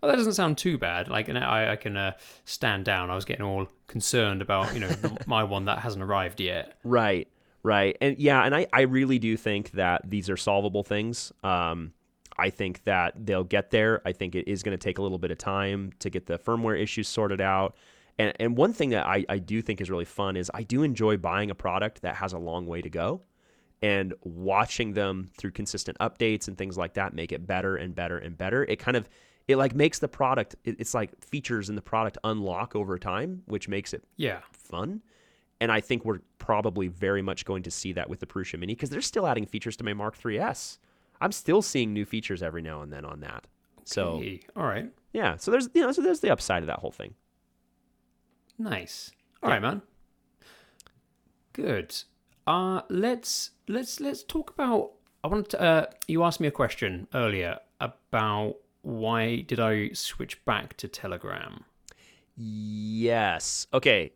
[0.00, 1.08] Oh, that doesn't sound too bad.
[1.08, 2.12] Like, and I, I can uh,
[2.44, 3.10] stand down.
[3.10, 4.90] I was getting all concerned about, you know,
[5.26, 6.78] my one that hasn't arrived yet.
[6.84, 7.26] Right,
[7.64, 7.96] right.
[8.00, 11.32] And yeah, and I, I really do think that these are solvable things.
[11.42, 11.92] Um,
[12.38, 14.00] I think that they'll get there.
[14.06, 16.38] I think it is going to take a little bit of time to get the
[16.38, 17.74] firmware issues sorted out.
[18.18, 20.82] And, and one thing that I, I do think is really fun is I do
[20.82, 23.22] enjoy buying a product that has a long way to go
[23.80, 28.18] and watching them through consistent updates and things like that make it better and better
[28.18, 28.64] and better.
[28.64, 29.08] It kind of
[29.46, 30.56] it like makes the product.
[30.64, 34.40] It, it's like features in the product unlock over time, which makes it Yeah.
[34.52, 35.00] fun.
[35.60, 38.74] And I think we're probably very much going to see that with the Prusa Mini
[38.74, 40.78] because they're still adding features to my Mark 3S.
[41.20, 43.46] I'm still seeing new features every now and then on that.
[43.84, 44.90] So Okay, all right.
[45.12, 47.14] yeah, so there's you know so there's the upside of that whole thing.
[48.58, 49.12] Nice.
[49.42, 49.68] All right, Yeah.
[49.70, 49.82] man.
[51.52, 51.94] Good.
[52.46, 54.92] Uh let's let's let's talk about
[55.22, 60.42] I want to uh you asked me a question earlier about why did I switch
[60.44, 61.64] back to Telegram?
[62.36, 63.66] Yes.
[63.74, 64.12] Okay.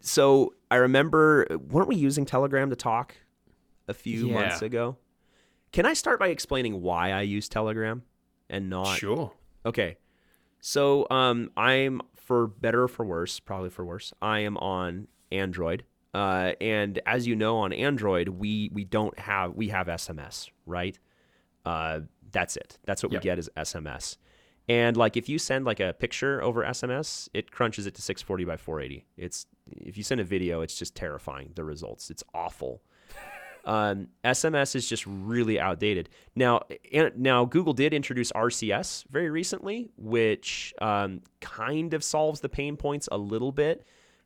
[0.00, 3.14] So I remember, weren't we using Telegram to talk
[3.88, 4.34] a few Yeah.
[4.34, 4.96] months ago?
[5.72, 8.02] Can I start by explaining why I use Telegram
[8.50, 8.98] and not?
[8.98, 9.32] Sure.
[9.64, 9.96] Okay.
[10.60, 14.12] So um, I'm for better or for worse, probably for worse.
[14.20, 19.54] I am on Android, uh, and as you know, on Android we we don't have
[19.54, 20.98] we have SMS, right?
[21.64, 22.00] Uh,
[22.32, 22.78] that's it.
[22.84, 23.22] That's what Yep.
[23.22, 24.18] we get is SMS.
[24.68, 28.44] And like if you send like a picture over SMS, it crunches it to 640
[28.44, 29.06] by 480.
[29.16, 31.52] It's if you send a video, it's just terrifying.
[31.54, 32.82] The results, it's awful.
[33.66, 36.08] Um, SMS is just really outdated.
[36.34, 42.48] Now, and, now Google did introduce RCS very recently, which um, kind of solves the
[42.48, 43.84] pain points a little bit.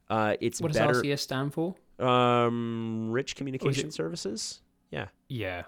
[0.09, 0.93] Uh, it's What does better.
[1.01, 1.75] RCS stand for?
[1.99, 4.61] Um, rich communication services.
[4.91, 5.63] Yeah, Yeah.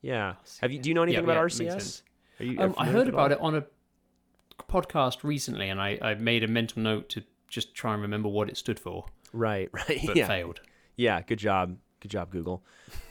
[0.00, 0.34] yeah.
[0.60, 0.78] Have you?
[0.80, 2.02] Do you know anything Yeah, about yeah, RCS?
[2.40, 3.64] Are you, Um, I heard about it on a
[4.68, 8.48] podcast recently, and I, I made a mental note to just try and remember what
[8.48, 10.00] it stood for, Right, right.
[10.06, 10.26] but yeah.
[10.26, 10.60] failed.
[10.96, 12.62] Yeah, good job, good job, Google.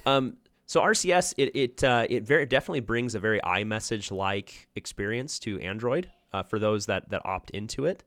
[0.05, 5.39] Um, so RCS, it it uh, it very definitely brings a very iMessage like experience
[5.39, 8.03] to Android uh, for those that that opt into it.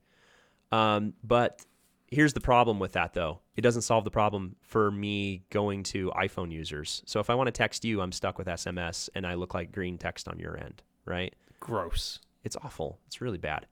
[0.70, 1.64] Um, but
[2.08, 3.40] here's the problem with that, though.
[3.56, 7.02] It doesn't solve the problem for me going to iPhone users.
[7.06, 9.72] So if I want to text you, I'm stuck with SMS, and I look like
[9.72, 11.34] green text on your end, right?
[11.60, 12.20] Gross.
[12.44, 12.98] It's awful.
[13.06, 13.66] It's really bad.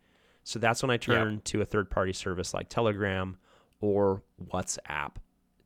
[0.44, 3.36] So that's when I turn to a third party service like Telegram
[3.80, 4.22] or
[4.52, 5.16] WhatsApp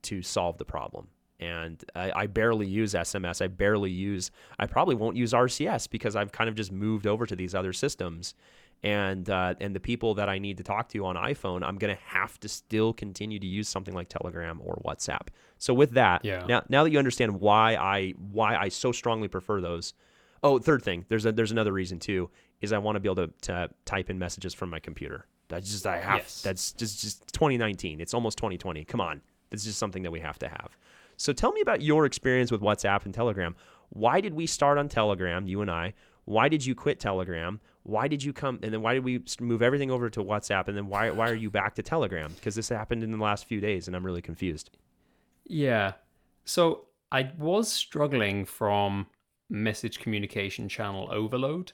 [0.02, 1.08] to solve the problem.
[1.38, 3.42] And I, I barely use SMS.
[3.42, 7.26] I barely use, I probably won't use RCS because I've kind of just moved over
[7.26, 8.34] to these other systems.
[8.82, 11.94] And, uh, and the people that I need to talk to on iPhone, I'm going
[11.94, 15.28] to have to still continue to use something like Telegram or WhatsApp.
[15.58, 16.44] So with that, Yeah.
[16.46, 19.94] now, now that you understand why I, why I so strongly prefer those,
[20.42, 21.04] Oh, third thing.
[21.08, 22.30] There's a, there's another reason too.
[22.60, 25.26] Is I want to be able to, to type in messages from my computer.
[25.48, 26.18] That's just I have.
[26.18, 26.42] Yes.
[26.42, 28.00] That's just just 2019.
[28.00, 28.84] It's almost 2020.
[28.84, 29.22] Come on.
[29.50, 30.76] It's just something that we have to have.
[31.16, 33.54] So tell me about your experience with WhatsApp and Telegram.
[33.90, 35.94] Why did we start on Telegram, you and I?
[36.24, 37.60] Why did you quit Telegram?
[37.84, 40.76] Why did you come and then why did we move everything over to WhatsApp and
[40.76, 42.32] then why why are you back to Telegram?
[42.34, 44.70] Because this happened in the last few days and I'm really confused.
[45.44, 45.92] Yeah.
[46.44, 49.06] So I was struggling from
[49.48, 51.72] message communication channel overload,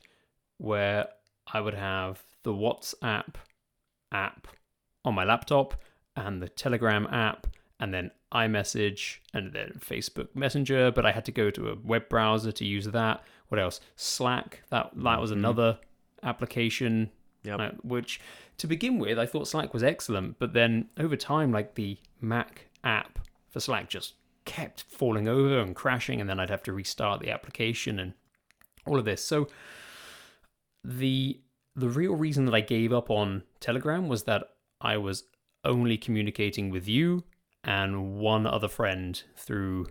[0.58, 1.08] where
[1.52, 3.34] I would have the WhatsApp
[4.12, 4.46] app
[5.04, 5.74] on my laptop
[6.16, 7.46] and the Telegram app,
[7.82, 10.92] and then iMessage and then Facebook Messenger.
[10.92, 13.24] But I had to go to a web browser to use that.
[13.48, 13.80] What else?
[13.96, 14.62] Slack.
[14.70, 15.78] That that was another
[16.22, 17.10] application
[17.44, 17.58] Yep.
[17.60, 18.20] uh, which
[18.58, 22.68] to begin with I thought Slack was excellent, but then over time, like the Mac
[22.84, 23.18] app
[23.50, 24.14] for Slack just
[24.44, 28.14] kept falling over and crashing, and then I'd have to restart the application and
[28.86, 29.24] all of this.
[29.24, 29.48] So
[30.84, 31.40] the
[31.74, 34.44] the real reason that I gave up on Telegram was that
[34.80, 35.24] I was
[35.64, 37.24] only communicating with you
[37.64, 39.86] and one other friend through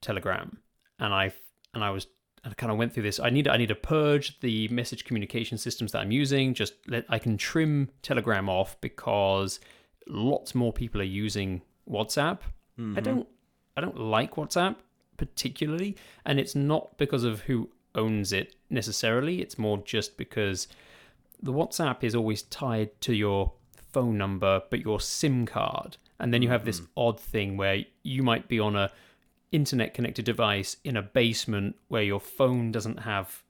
[0.00, 0.58] Telegram,
[0.98, 1.32] and I
[1.74, 2.06] and I was
[2.44, 3.18] I kind of went through this.
[3.18, 6.54] I need I need to purge the message communication systems that I'm using.
[6.54, 9.60] Just let I can trim Telegram off because
[10.06, 12.38] lots more people are using WhatsApp.
[12.78, 13.00] I mm-hmm.
[13.00, 13.28] don't
[13.76, 14.76] I don't like WhatsApp
[15.16, 19.40] particularly, and it's not because of who owns it necessarily.
[19.40, 20.68] It's more just because
[21.42, 23.52] the WhatsApp is always tied to your
[23.92, 28.22] phone number, but your SIM card, and then you have this odd thing where you
[28.22, 28.90] might be on a
[29.52, 33.42] internet connected device in a basement where your phone doesn't have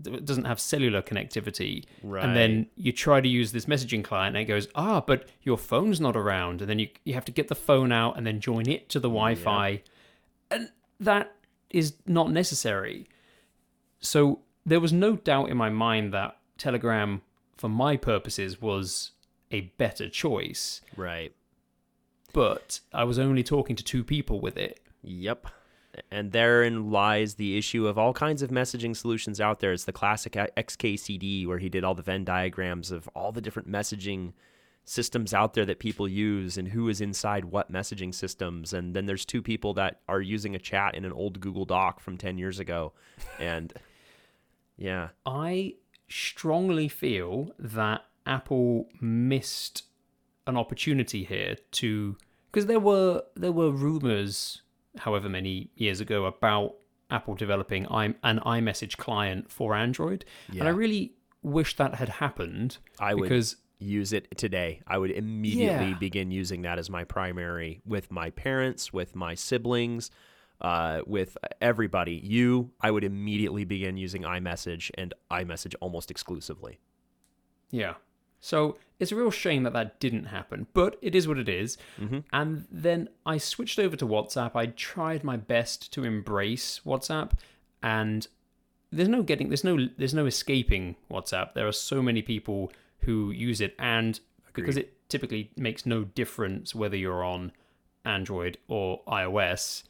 [0.00, 1.84] doesn't have cellular connectivity.
[2.22, 5.58] And then you try to use this messaging client and it goes ah but your
[5.58, 6.60] phone's not around.
[6.60, 9.00] And then you you have to get the phone out and then join it to
[9.00, 9.82] the wi-fi.
[10.50, 11.34] And that
[11.70, 13.08] is not necessary.
[14.00, 17.22] So there was no doubt in my mind that telegram
[17.56, 19.12] for my purposes was
[19.50, 20.80] a better choice.
[20.96, 21.32] Right.
[22.32, 25.46] But i was only talking to two people with it Yep.
[26.10, 29.72] And therein lies the issue of all kinds of messaging solutions out there.
[29.72, 33.70] It's the classic XKCD where he did all the Venn diagrams of all the different
[33.70, 34.32] messaging
[34.84, 38.72] systems out there that people use and who is inside what messaging systems.
[38.72, 42.00] And then there's two people that are using a chat in an old Google Doc
[42.00, 42.92] from 10 years ago.
[43.40, 43.72] And
[44.76, 45.08] yeah.
[45.26, 45.74] I
[46.08, 49.84] strongly feel that Apple missed
[50.48, 52.16] an opportunity here to
[52.50, 54.62] because there were there were rumors
[54.98, 56.74] however many years ago about
[57.10, 60.60] Apple developing an iMessage client for Android, Yeah.
[60.60, 62.78] and I really wish that had happened.
[62.98, 64.80] I would because use it today.
[64.88, 65.98] I would immediately Yeah.
[65.98, 70.10] begin using that as my primary with my parents, with my siblings,
[70.60, 72.20] uh, with everybody.
[72.24, 76.80] You, I would immediately begin using iMessage and iMessage almost exclusively.
[77.70, 77.94] Yeah.
[78.40, 81.78] So it's a real shame that that didn't happen, but it is what it is.
[82.00, 82.18] Mm-hmm.
[82.32, 84.52] And then I switched over to WhatsApp.
[84.56, 87.32] I tried my best to embrace WhatsApp,
[87.82, 88.26] and
[88.90, 91.54] there's no getting, there's no, there's no escaping WhatsApp.
[91.54, 94.18] There are so many people who use it, and
[94.52, 97.52] because it typically makes no difference whether you're on
[98.04, 99.84] Android or iOS,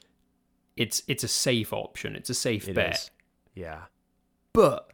[0.77, 2.15] it's it's a safe option.
[2.15, 3.11] It's a safe It bet is.
[3.55, 3.83] Yeah.
[4.53, 4.91] but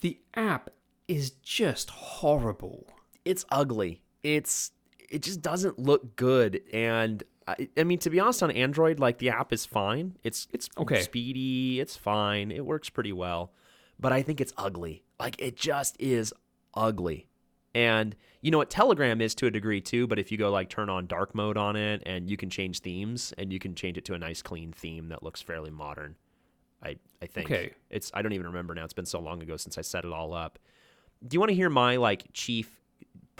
[0.00, 0.70] the app
[1.06, 2.86] is just horrible.
[3.24, 4.02] It's ugly.
[4.22, 4.72] It's
[5.08, 9.18] it just doesn't look good and I, I mean to be honest on Android like
[9.18, 10.16] the app is fine.
[10.22, 11.02] It's it's Okay.
[11.02, 12.50] speedy, it's fine.
[12.50, 13.52] It works pretty well.
[13.98, 15.02] But I think it's ugly.
[15.18, 16.32] Like it just is
[16.74, 17.26] ugly.
[17.74, 20.68] And you know what Telegram is to a degree too, but if you go like
[20.70, 23.96] turn on dark mode on it and you can change themes and you can change
[23.98, 26.16] it to a nice clean theme that looks fairly modern.
[26.82, 27.72] I I think Okay.
[27.90, 28.84] it's I don't even remember now.
[28.84, 30.58] It's been so long ago since I set it all up.
[31.26, 32.79] Do you want to hear my like chief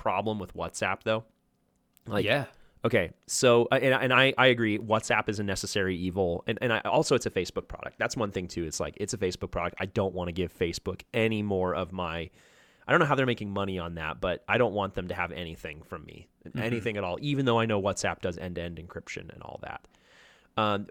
[0.00, 1.24] problem with WhatsApp though?
[2.06, 2.46] Like yeah.
[2.82, 4.78] Okay, so uh, and, and I, I agree.
[4.78, 7.98] WhatsApp is a necessary evil, and and I, also it's a Facebook product.
[7.98, 8.64] That's one thing too.
[8.64, 9.76] It's like it's a Facebook product.
[9.78, 12.30] I don't want to give Facebook any more of my.
[12.88, 15.14] I don't know how they're making money on that, but I don't want them to
[15.14, 17.18] have anything from me, anything at all.
[17.20, 19.86] Even though I know WhatsApp does end to end encryption and all that.
[20.56, 20.86] Um,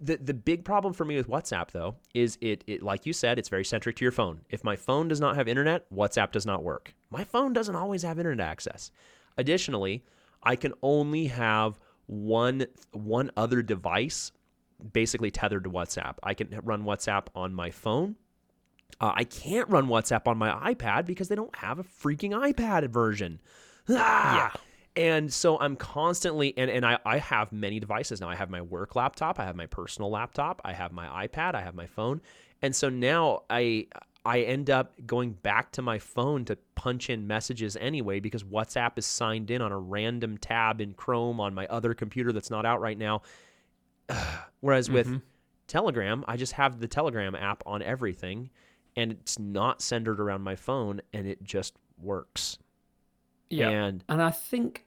[0.00, 3.38] the the big problem for me with WhatsApp though is it it like you said
[3.38, 4.40] it's very centric to your phone.
[4.48, 6.94] If my phone does not have internet, WhatsApp does not work.
[7.10, 8.90] My phone doesn't always have internet access.
[9.36, 10.04] Additionally,
[10.42, 14.32] I can only have one one other device
[14.92, 16.16] basically tethered to WhatsApp.
[16.22, 18.16] I can run WhatsApp on my phone.
[19.00, 22.88] Uh, I can't run WhatsApp on my iPad because they don't have a freaking iPad
[22.90, 23.40] version.
[23.88, 24.54] Ah!
[24.96, 28.28] And so I'm constantly and, and I, I have many devices now.
[28.28, 31.62] I have my work laptop, I have my personal laptop, I have my iPad, I
[31.62, 32.20] have my phone.
[32.62, 33.88] And so now I
[34.24, 38.96] I end up going back to my phone to punch in messages anyway because WhatsApp
[38.96, 42.64] is signed in on a random tab in Chrome on my other computer that's not
[42.64, 43.22] out right now.
[44.60, 45.18] Whereas with mm-hmm.
[45.66, 48.50] Telegram, I just have the Telegram app on everything
[48.96, 52.58] and it's not centered around my phone and it just works.
[53.58, 53.70] Yeah.
[53.84, 54.84] And And I think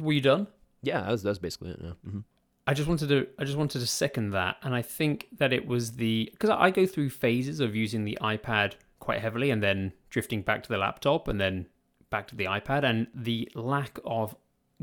[0.00, 0.46] were you done?
[0.82, 1.80] yeah, that's, that's basically it.
[1.82, 1.92] Yeah.
[2.10, 2.20] hmm
[2.66, 5.66] I just wanted to I just wanted to second that, and I think that it
[5.66, 9.92] was the because I go through phases of using the iPad quite heavily, and then
[10.10, 11.66] drifting back to the laptop, and then
[12.10, 14.36] back to the iPad, and the lack of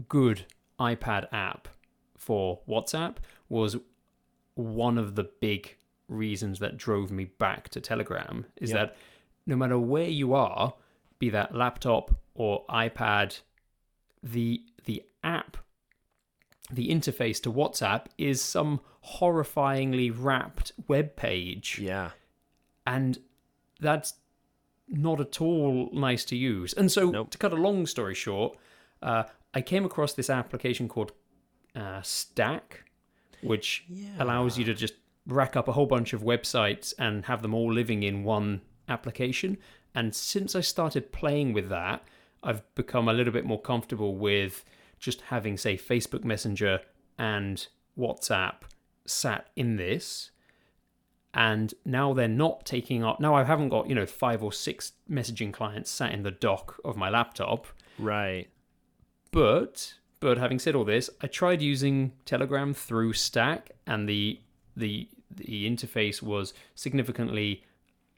[0.08, 0.46] good
[0.80, 1.68] iPad app
[2.18, 3.18] for WhatsApp
[3.50, 3.78] was
[4.56, 5.76] one of the big
[6.08, 8.46] reasons that drove me back to Telegram.
[8.58, 8.78] Is Yeah.
[8.78, 8.96] that
[9.46, 10.74] no matter where you are,
[11.20, 13.40] be that laptop or iPad,
[14.22, 15.58] the the app
[16.72, 18.80] the interface to WhatsApp is some
[19.20, 22.12] horrifyingly wrapped web page, Yeah.
[22.88, 23.20] and
[23.80, 24.16] that's
[24.88, 26.74] not at all nice to use.
[26.74, 27.30] And so, Nope.
[27.32, 28.58] to cut a long story short,
[29.04, 31.12] uh, I came across this application called
[31.76, 32.84] uh, Stack,
[33.42, 33.86] which
[34.18, 34.96] allows you to just
[35.28, 39.58] rack up a whole bunch of websites and have them all living in one application.
[39.94, 42.04] And since I started playing with that,
[42.46, 44.64] I've become a little bit more comfortable with
[45.00, 46.80] just having, say, Facebook Messenger
[47.18, 48.56] and WhatsApp
[49.06, 50.32] sat in this.
[51.34, 53.20] And now they're not taking up.
[53.20, 56.80] Now I haven't got, you know, five or six messaging clients sat in the dock
[56.86, 57.68] of my laptop.
[58.00, 58.48] Right.
[59.32, 64.40] But but having said all this, I tried using Telegram through Stack, and the
[64.78, 67.64] the the interface was significantly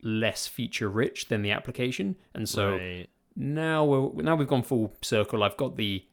[0.04, 3.10] less feature rich than the application, and so right.
[3.38, 5.44] Now we're now we've gone full circle.
[5.44, 6.04] I've got the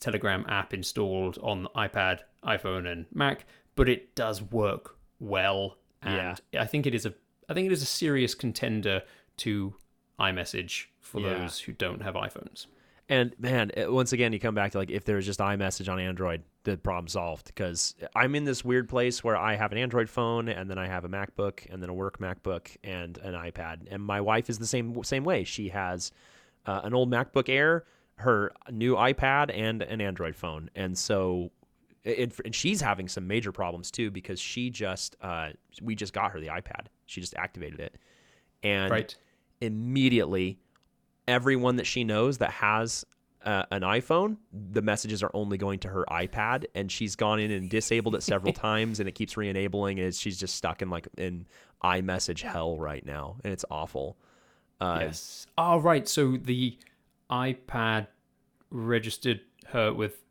[0.00, 3.44] Telegram app installed on iPad, iPhone, and Mac,
[3.74, 7.14] but it does work well, and I think it is a
[7.48, 9.02] I think it is a serious contender
[9.38, 9.74] to
[10.18, 11.38] iMessage for Yeah.
[11.38, 12.66] those who don't have iPhones.
[13.08, 15.98] And man, once again, you come back to like if there was just iMessage on
[16.00, 17.46] Android, the problem solved.
[17.48, 20.86] Because I'm in this weird place where I have an Android phone, and then I
[20.86, 23.88] have a MacBook, and then a work MacBook, and an iPad.
[23.90, 25.44] And my wife is the same same way.
[25.44, 26.12] She has
[26.66, 27.84] uh, an old MacBook Air,
[28.16, 30.70] her new iPad, and an Android phone.
[30.74, 31.50] And so,
[32.04, 35.50] it, and she's having some major problems too because she just uh,
[35.82, 36.86] we just got her the iPad.
[37.06, 37.96] She just activated it,
[38.62, 39.16] and Right.
[39.60, 40.58] immediately
[41.26, 43.04] everyone that she knows that has
[43.44, 47.50] uh, an iPhone, the messages are only going to her iPad, and she's gone in
[47.50, 51.08] and disabled it several times, and it keeps re-enabling, and she's just stuck in like
[51.18, 51.46] in
[51.82, 54.16] iMessage hell right now, and it's awful.
[54.80, 55.46] Uh, yes.
[55.56, 56.06] Oh, right.
[56.08, 56.76] So the
[57.30, 58.08] iPad
[58.70, 60.22] registered her with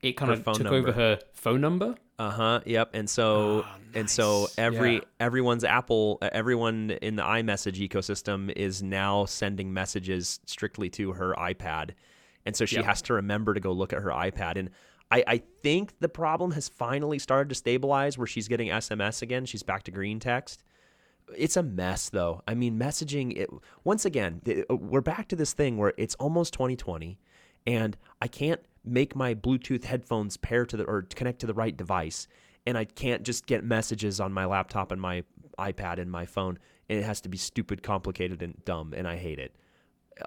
[0.00, 0.76] it kind Her of took number.
[0.78, 1.94] over her phone number.
[2.18, 2.60] Uh huh.
[2.66, 2.90] Yep.
[2.94, 5.00] And so Ah, and so every Yeah.
[5.20, 11.90] everyone's Apple, everyone in the iMessage ecosystem is now sending messages strictly to her iPad,
[12.46, 12.84] and so she Yep.
[12.84, 14.56] has to remember to go look at her iPad.
[14.56, 14.70] And
[15.10, 19.44] I, I think the problem has finally started to stabilize, where she's getting SMS again.
[19.44, 20.62] She's back to green text.
[21.36, 22.42] It's a mess, though.
[22.46, 23.36] I mean, messaging.
[23.36, 23.50] It,
[23.84, 27.18] once again, uh, we're back to this thing where it's almost 2020,
[27.66, 31.76] and I can't make my Bluetooth headphones pair to the or connect to the right
[31.76, 32.28] device,
[32.66, 35.24] and I can't just get messages on my laptop and my
[35.58, 36.58] iPad and my phone,
[36.88, 39.54] and it has to be stupid, complicated, and dumb, and I hate it.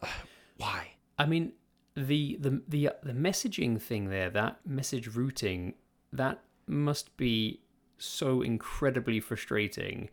[0.02, 0.10] Ugh,
[0.58, 0.92] why?
[1.18, 1.54] I mean,
[1.96, 5.76] the the the uh, the messaging thing there, that message routing,
[6.12, 7.62] that must be
[7.98, 10.10] so incredibly frustrating,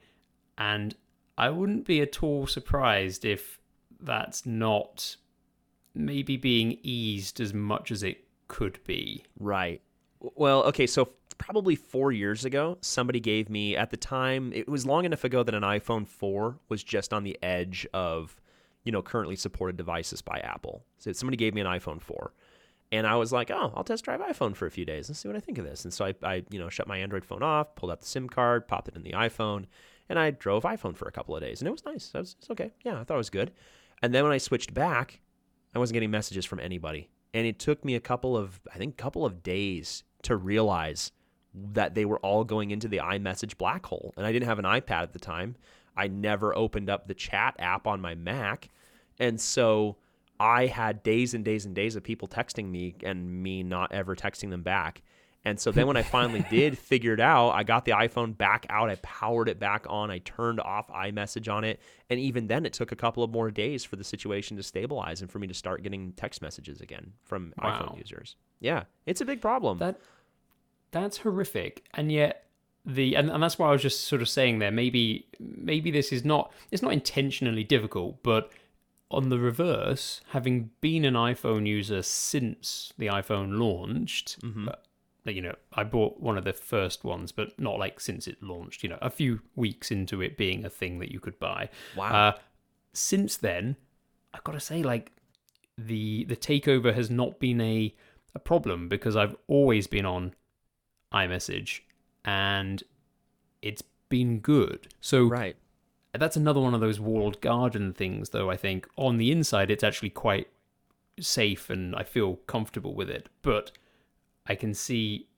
[0.59, 0.95] and
[1.39, 3.59] I wouldn't be at all surprised if
[4.01, 5.17] that's not
[5.95, 9.25] maybe being eased as much as it could be.
[9.39, 9.81] Right.
[10.21, 14.87] Well, okay, so probably four years ago, somebody gave me, at the time, it was
[14.87, 18.41] long enough ago that an iPhone 4 was just on the edge of,
[18.85, 20.85] you know, currently supported devices by Apple.
[20.99, 22.33] So somebody gave me an iPhone 4.
[22.93, 25.27] And I was like, oh, I'll test drive iPhone for a few days and see
[25.27, 25.85] what I think of this.
[25.85, 28.29] And so I, I, you know, shut my Android phone off, pulled out the SIM
[28.29, 29.65] card, popped it in the iPhone,
[30.09, 31.61] and I drove iPhone for a couple of days.
[31.61, 32.13] And it was nice.
[32.15, 32.73] Was, it's okay.
[32.85, 33.53] Yeah, I thought it was good.
[34.03, 35.21] And then when I switched back,
[35.75, 37.09] I wasn't getting messages from anybody.
[37.35, 41.13] And it took me a couple of, I think, couple of days to realize
[41.55, 44.13] that they were all going into the iMessage black hole.
[44.17, 45.57] And I didn't have an iPad at the time.
[45.97, 48.69] I never opened up the chat app on my Mac.
[49.19, 49.97] And so
[50.41, 54.17] I had days and days and days of people texting me and me not ever
[54.17, 55.03] texting them back.
[55.45, 58.65] And so then when I finally did figure it out, I got the iPhone back
[58.71, 58.89] out.
[58.89, 60.11] I powered it back on.
[60.11, 61.81] I turned off iMessage on it.
[62.09, 65.21] And even then, it took a couple of more days for the situation to stabilize
[65.21, 67.71] and for me to start getting text messages again from Wow.
[67.93, 68.37] iPhone users.
[68.61, 69.79] Yeah, it's a big problem.
[69.79, 69.99] That
[70.93, 72.45] that's horrific, and yet
[72.85, 74.71] the and, and that's why I was just sort of saying there.
[74.71, 78.53] Maybe maybe this is not it's not intentionally difficult, but
[79.11, 84.39] on the reverse, having been an iPhone user since the iPhone launched,
[84.69, 84.73] uh,
[85.25, 88.83] you know, I bought one of the first ones, but not like since it launched.
[88.83, 91.69] You know, a few weeks into it being a thing that you could buy.
[91.97, 92.09] Wow.
[92.13, 92.39] Uh,
[92.93, 93.77] since then,
[94.35, 95.13] I've got to say, like
[95.79, 97.95] the the takeover has not been a
[98.35, 100.35] a problem because I've always been on
[101.13, 101.81] iMessage
[102.25, 102.83] and
[103.61, 104.89] it's been good.
[105.01, 105.57] So right.
[106.13, 108.51] that's another one of those walled garden things, though.
[108.51, 110.49] I think on the inside, it's actually quite
[111.21, 113.29] safe and I feel comfortable with it.
[113.43, 113.73] But
[114.47, 115.29] I can see,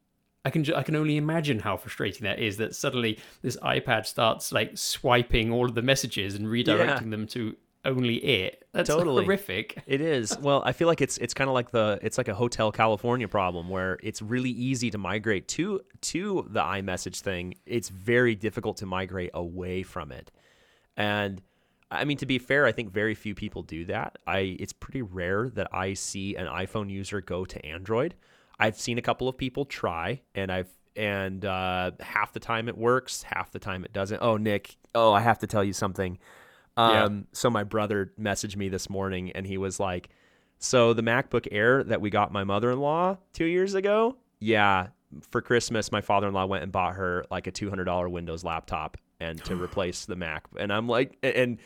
[0.45, 2.57] I can, ju- I can only imagine how frustrating that is.
[2.57, 7.57] That suddenly this iPad starts like swiping all of the messages and redirecting them to
[7.85, 8.67] only it.
[8.73, 9.25] That's Totally.
[9.25, 9.83] horrific.
[9.87, 10.37] It is.
[10.39, 13.29] Well, I feel like it's it's kind of like the it's like a Hotel California
[13.29, 17.55] problem where it's really easy to migrate to to the iMessage thing.
[17.67, 20.33] It's very difficult to migrate away from it.
[20.97, 21.43] And
[21.91, 24.19] I mean to be fair, I think very few people do that.
[24.27, 28.15] I it's pretty rare that I see an iPhone user go to Android.
[28.59, 32.79] I've seen a couple of people try and I've and uh, half the time it
[32.79, 34.21] works, half the time it doesn't.
[34.23, 36.19] Oh, Nick, oh, I have to tell you something.
[36.77, 37.05] Yeah.
[37.05, 40.09] Um, so my brother messaged me this morning and he was like,
[40.59, 44.17] "So the MacBook Air that we got my mother-in-law 2 years ago?
[44.41, 44.89] Yeah,
[45.31, 49.55] for Christmas my father-in-law went and bought her like a $200 Windows laptop and to
[49.63, 51.59] replace the Mac." And I'm like and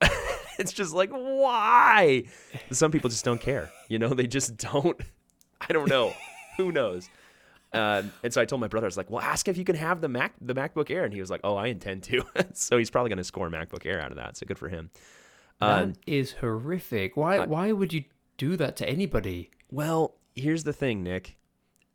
[0.58, 2.24] it's just like, "Why?"
[2.70, 3.70] Some people just don't care.
[3.88, 5.00] You know, they just don't
[5.68, 6.14] I don't know.
[6.56, 7.08] Who knows?
[7.72, 9.74] Um, and so I told my brother, I was like, "Well, ask if you can
[9.74, 12.78] have the Mac, the MacBook Air," and he was like, "Oh, I intend to." so
[12.78, 14.36] he's probably going to score a MacBook Air out of that.
[14.36, 14.90] So good for him.
[15.60, 17.16] Uh, That is horrific.
[17.16, 17.44] Why?
[17.46, 18.04] why would you
[18.36, 19.50] do that to anybody?
[19.70, 21.36] well, here's the thing, Nick.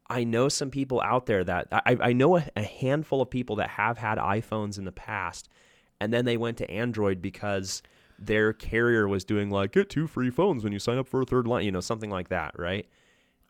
[0.10, 3.58] I know some people out there that I, I know a, a handful of people
[3.58, 5.48] that have had iPhones in the past,
[6.02, 7.84] and then they went to Android because
[8.18, 11.26] their carrier was doing like get two free phones when you sign up for a
[11.26, 12.88] third line, you know, something like that, right?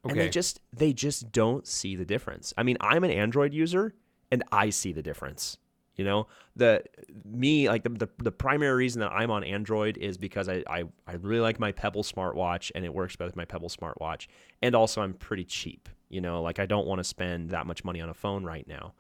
[0.04, 2.54] And they just they just don't see the difference.
[2.58, 3.94] I mean, I'm an Android user
[4.32, 5.58] and I see the difference.
[5.96, 6.82] You know, the
[7.26, 10.84] me like the, the the primary reason that I'm on Android is because I, I
[11.06, 14.28] I really like my Pebble smartwatch and it works better with my Pebble smartwatch.
[14.62, 15.90] And also I'm pretty cheap.
[16.08, 18.66] You know, like I don't want to spend that much money on a phone right
[18.68, 18.94] now.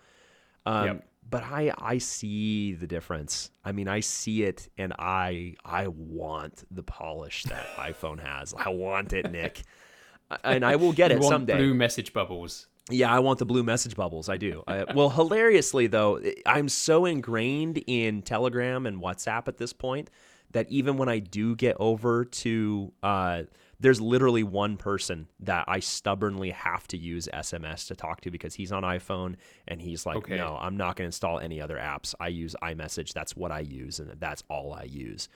[0.65, 1.07] Um, Yep.
[1.29, 3.49] but I I see the difference.
[3.63, 8.53] I mean, I see it, and I I want the polish that iPhone has.
[8.53, 9.61] I want it, Nick,
[10.43, 11.57] and I will get it want someday.
[11.57, 12.67] blue message bubbles.
[12.91, 14.29] Yeah, I want the blue message bubbles.
[14.29, 14.63] I do.
[14.67, 20.09] I, well, hilariously though, I'm so ingrained in Telegram and WhatsApp at this point
[20.51, 23.43] that even when I do get over to, uh,
[23.79, 28.55] there's literally one person that I stubbornly have to use SMS to talk to because
[28.55, 29.35] he's on iPhone
[29.67, 30.37] and he's like, Okay.
[30.37, 32.15] no, I'm not going to install any other apps.
[32.19, 33.13] I use iMessage.
[33.13, 35.29] That's what I use, and that's all I use.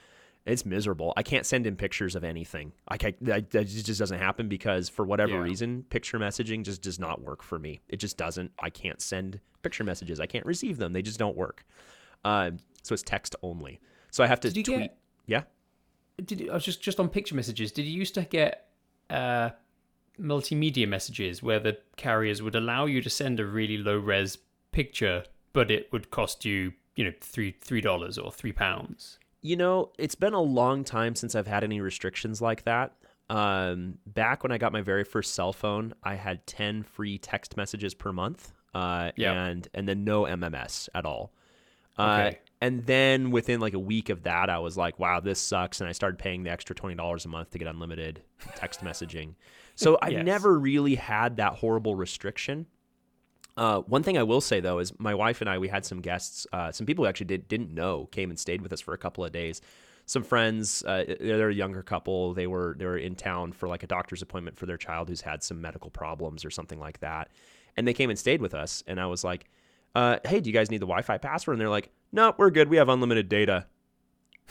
[0.46, 1.14] It's miserable.
[1.16, 2.72] I can't send him pictures of anything.
[2.90, 5.38] Like I, that that just doesn't happen because for whatever Yeah.
[5.42, 7.80] reason, picture messaging just does not work for me.
[7.88, 8.52] It just doesn't.
[8.58, 10.20] I can't send picture messages.
[10.20, 10.92] I can't receive them.
[10.92, 11.64] They just don't work.
[12.24, 12.50] Uh,
[12.82, 13.80] so it's text only.
[14.10, 14.66] So I have to tweet.
[14.66, 14.98] get?
[15.26, 15.42] Yeah.
[16.22, 17.72] Did you, I was just just on picture messages?
[17.72, 18.68] Did you used to get
[19.08, 19.50] uh,
[20.20, 24.38] multimedia messages where the carriers would allow you to send a really low res
[24.72, 29.18] picture, but it would cost you, you know, three three dollars or three pounds?
[29.44, 32.94] You know, it's been a long time since I've had any restrictions like that.
[33.28, 37.54] Um, back when I got my very first cell phone, I had 10 free text
[37.54, 38.52] messages per month.
[38.74, 39.32] Uh, Yeah.
[39.34, 41.34] and and then no MMS at all.
[41.98, 42.38] Uh, Okay.
[42.62, 45.88] and then within like a week of that, I was like, "Wow, this sucks," and
[45.90, 48.22] I started paying the extra twenty dollars a month to get unlimited
[48.56, 49.34] text messaging.
[49.74, 50.24] So I Yes.
[50.24, 52.66] never really had that horrible restriction.
[53.56, 56.00] Uh, one thing I will say though is my wife and I we had some
[56.00, 58.94] guests, uh, some people who actually did didn't know came and stayed with us for
[58.94, 59.60] a couple of days.
[60.06, 62.34] Some friends, uh, they're a younger couple.
[62.34, 65.22] They were they were in town for like a doctor's appointment for their child who's
[65.22, 67.30] had some medical problems or something like that,
[67.76, 68.82] and they came and stayed with us.
[68.86, 69.46] And I was like,
[69.94, 72.68] uh, "Hey, do you guys need the Wi-Fi password?" And they're like, "No, we're good.
[72.68, 73.66] We have unlimited data."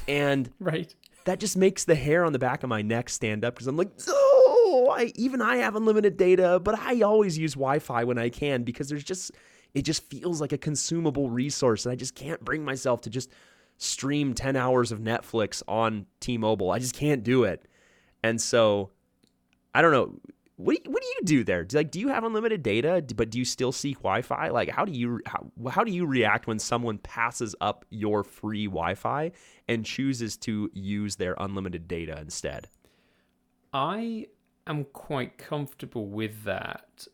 [0.07, 0.95] And Right.
[1.25, 3.77] that just makes the hair on the back of my neck stand up because I'm
[3.77, 4.32] like, oh,
[4.75, 8.63] Oh, I, even I have unlimited data, but I always use Wi-Fi when I can
[8.63, 9.31] because there's just
[9.75, 13.29] it just feels like a consumable resource, and I just can't bring myself to just
[13.77, 16.71] stream 10 hours of Netflix on T-Mobile.
[16.71, 17.67] I just can't do it,
[18.23, 18.89] and so
[19.75, 20.19] I don't know.
[20.55, 21.63] What do you, what do you do there?
[21.65, 24.49] Do, like, do you have unlimited data, but do you still seek Wi-Fi?
[24.49, 28.65] Like, how do you how, how do you react when someone passes up your free
[28.65, 29.33] Wi-Fi
[29.67, 32.69] and chooses to use their unlimited data instead?
[33.71, 34.27] I
[34.67, 37.07] am quite comfortable with that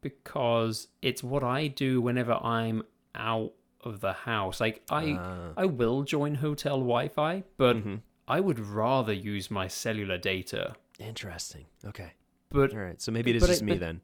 [0.00, 2.82] because it's what I do whenever I'm
[3.14, 4.60] out of the house.
[4.60, 5.52] Like I Ah.
[5.56, 7.94] I will join hotel Wi-Fi, but Mm-hmm.
[8.28, 10.76] I would rather use my cellular data.
[10.98, 11.66] Interesting.
[11.84, 12.12] Okay.
[12.50, 13.00] But All right.
[13.00, 14.00] So maybe it is just I- me but- then.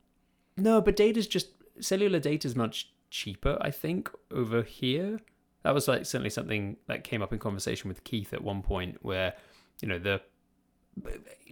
[0.57, 1.49] no, but data's just
[1.81, 5.21] cellular data is much cheaper, I think, over here.
[5.63, 8.99] That was like certainly something that came up in conversation with Keith at one point
[9.03, 9.35] where,
[9.83, 10.21] you know, the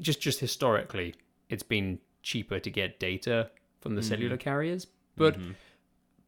[0.01, 1.14] just just historically
[1.55, 3.50] it's been cheaper to get data
[3.80, 4.86] from the cellular carriers.
[5.16, 5.36] But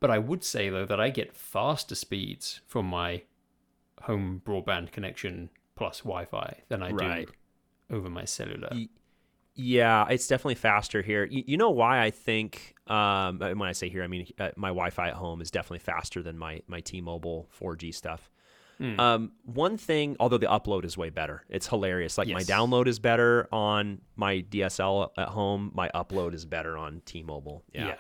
[0.01, 3.23] but I would say though that I get faster speeds from my
[4.03, 7.27] home broadband connection plus Wi-Fi than I Right.
[7.29, 8.69] do over my cellular.
[8.73, 8.89] Y-
[9.59, 11.25] Yeah, it's definitely faster here.
[11.25, 14.69] You, you know why I think um, when I say here, I mean uh, my
[14.69, 18.31] Wi-Fi at home is definitely faster than my my T-Mobile 4G stuff.
[18.79, 19.01] Hmm.
[19.01, 22.19] Um, one thing, although the upload is way better, it's hilarious.
[22.19, 25.71] Like my download is better on my DSL at home.
[25.75, 27.65] My upload is better on T-Mobile.
[27.73, 27.87] Yeah.
[27.89, 27.95] yeah.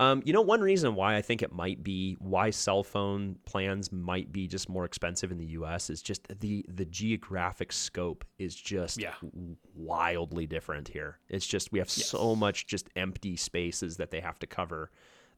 [0.00, 3.92] Um, you know, one reason why I think it might be why cell phone plans
[3.92, 5.90] might be just more expensive in the U.S.
[5.90, 9.12] is just the the geographic scope is just Yeah.
[9.74, 11.18] wildly different here.
[11.28, 14.90] It's just we have so much just empty spaces that they have to cover.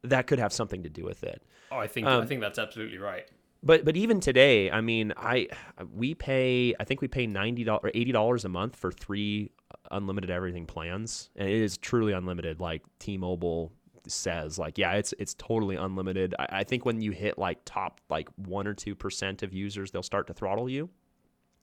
[0.03, 1.43] That could have something to do with it.
[1.71, 3.29] Oh, I think Um, I think that's absolutely right.
[3.65, 5.47] But but even today, I mean, I
[5.95, 9.51] we pay I think we pay ninety dollars or eighty dollars a month for three
[9.71, 12.59] uh, unlimited everything plans, and it is truly unlimited.
[12.59, 13.71] Like T-Mobile
[14.05, 16.35] says, like yeah, it's it's totally unlimited.
[16.37, 19.91] I, I think when you hit like top like one or two percent of users,
[19.91, 20.89] they'll start to throttle you.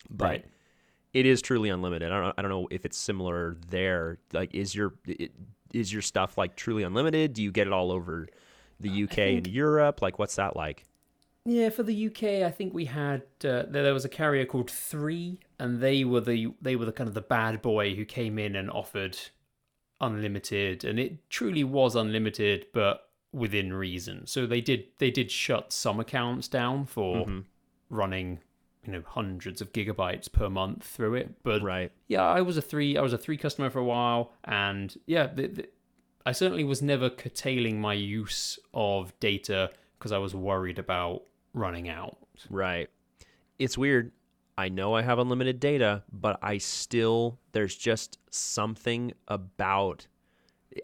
[0.08, 0.44] But Right.
[1.12, 2.10] it is truly unlimited.
[2.12, 4.16] I don't I don't know if it's similar there.
[4.32, 5.32] Like is your it,
[5.74, 7.34] is your stuff like truly unlimited?
[7.34, 8.26] Do you get it all over
[8.80, 10.00] the uh, UK and Europe?
[10.00, 10.84] Like what's that like?
[11.46, 14.70] Yeah, for the UK, I think we had uh, there, there was a carrier called
[14.70, 18.38] Three, and they were the they were the kind of the bad boy who came
[18.38, 19.18] in and offered
[20.00, 24.26] unlimited, and it truly was unlimited, but within reason.
[24.26, 27.40] So they did they did shut some accounts down for Mm-hmm.
[27.88, 28.38] running
[28.84, 31.92] you know hundreds of gigabytes per month through it, but Right.
[32.08, 32.96] yeah, I was a three.
[32.96, 35.68] I was a three customer for a while, and yeah, the, the,
[36.26, 41.22] I certainly was never curtailing my use of data because I was worried about
[41.54, 42.16] running out.
[42.48, 42.88] Right.
[43.58, 44.12] It's weird.
[44.56, 50.06] I know I have unlimited data, but I still there's just something about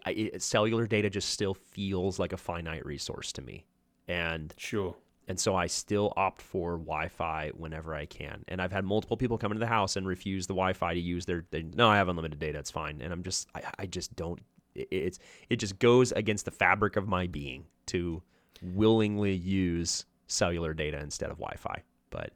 [0.05, 3.65] I, it, cellular data just still feels like a finite resource to me.
[4.07, 4.95] And Sure.
[5.27, 8.43] and so I still opt for Wi-Fi whenever I can.
[8.47, 11.25] And I've had multiple people come into the house and refuse the Wi-Fi to use
[11.25, 11.45] their.
[11.51, 12.59] their no, I have unlimited data.
[12.59, 13.01] It's fine.
[13.01, 14.39] And I'm just, I, I just don't.
[14.75, 18.21] It, it's it just goes against the fabric of my being to
[18.61, 21.81] willingly use cellular data instead of Wi-Fi.
[22.09, 22.31] But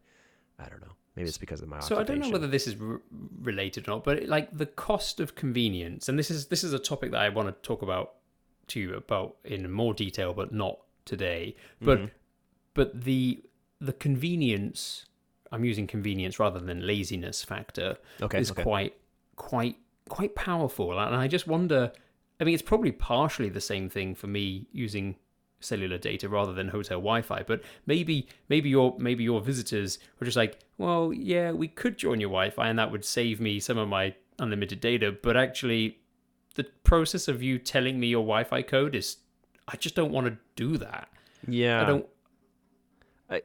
[0.59, 0.93] I don't know.
[1.15, 1.99] Maybe it's because of my so.
[1.99, 3.01] I don't know whether this is r-
[3.41, 6.79] related or not, but like the cost of convenience, and this is this is a
[6.79, 8.13] topic that I want to talk about
[8.67, 11.55] to you about in more detail, but not today.
[11.81, 12.05] But Mm-hmm.
[12.73, 13.43] but the
[13.81, 15.05] the convenience
[15.51, 18.63] I'm using convenience rather than laziness factor Okay, is okay.
[18.63, 18.93] quite
[19.35, 19.75] quite
[20.07, 21.91] quite powerful, and I just wonder.
[22.39, 25.17] I mean, it's probably partially the same thing for me using
[25.61, 27.43] cellular data rather than hotel Wi-Fi.
[27.43, 32.19] But maybe maybe your maybe your visitors were just like, well, yeah, we could join
[32.19, 35.11] your Wi-Fi, and that would save me some of my unlimited data.
[35.11, 35.99] But actually,
[36.55, 39.17] the process of you telling me your Wi-Fi code is,
[39.67, 41.07] I just don't want to do that.
[41.47, 42.05] Yeah, I don't.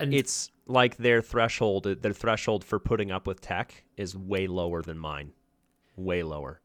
[0.01, 1.85] And- it's like their threshold.
[1.85, 5.33] Their threshold for putting up with tech is way lower than mine.
[5.97, 6.61] Way lower.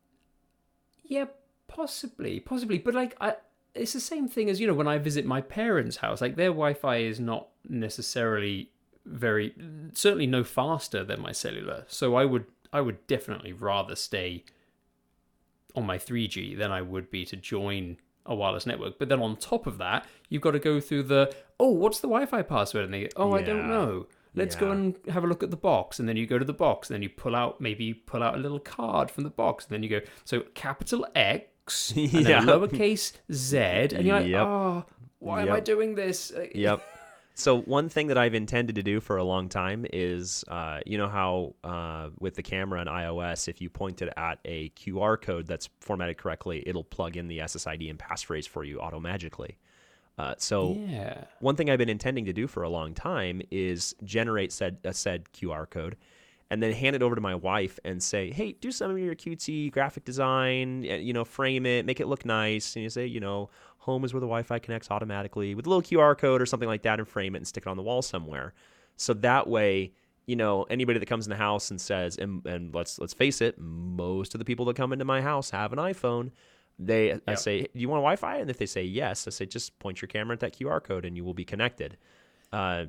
[1.03, 1.25] Yeah,
[1.67, 2.79] possibly, possibly.
[2.79, 3.35] But like, I,
[3.73, 6.21] it's the same thing as you know when I visit my parents' house.
[6.21, 8.69] Like their Wi-Fi is not necessarily
[9.05, 9.53] very,
[9.93, 11.85] certainly no faster than my cellular.
[11.87, 14.43] So I would, I would definitely rather stay
[15.75, 18.99] on my 3G than I would be to join a wireless network.
[18.99, 22.07] But then on top of that, you've got to go through the oh, what's the
[22.07, 22.85] Wi-Fi password?
[22.85, 24.07] And they oh, I don't know.
[24.33, 26.53] Let's go and have a look at the box, and then you go to the
[26.53, 29.29] box, and then you pull out maybe you pull out a little card from the
[29.29, 31.50] box, and then you go so capital X
[31.95, 32.21] and Yeah.
[32.21, 34.47] then lowercase Z, and you're like, Yep.
[34.47, 34.85] oh,
[35.19, 36.31] why am I doing this?
[36.55, 36.81] Yep.
[37.33, 40.97] So one thing that I've intended to do for a long time is, uh, you
[40.97, 45.19] know how uh, with the camera on iOS, if you point it at a QR
[45.19, 49.55] code that's formatted correctly, it'll plug in the SSID and passphrase for you automagically.
[50.17, 51.23] Uh, so Yeah.
[51.39, 54.93] one thing I've been intending to do for a long time is generate said a
[54.93, 55.95] said QR code,
[56.51, 59.15] and then hand it over to my wife and say, "Hey, do some of your
[59.15, 60.85] cutesy graphic design.
[60.87, 63.49] uh, You know, frame it, make it look nice." And you say, you know,
[63.79, 66.83] home is where the Wi-Fi connects automatically with a little QR code or something like
[66.83, 68.53] that, and frame it and stick it on the wall somewhere.
[68.97, 69.93] So that way,
[70.27, 73.41] you know, anybody that comes in the house and says, and, and let's let's face
[73.41, 76.31] it, most of the people that come into my house have an iPhone.
[76.77, 77.37] They, I Yep.
[77.39, 78.37] say, do you want Wi-Fi?
[78.37, 81.05] And if they say yes, I say, just point your camera at that QR code
[81.05, 81.95] and you will be connected.
[82.51, 82.85] Uh,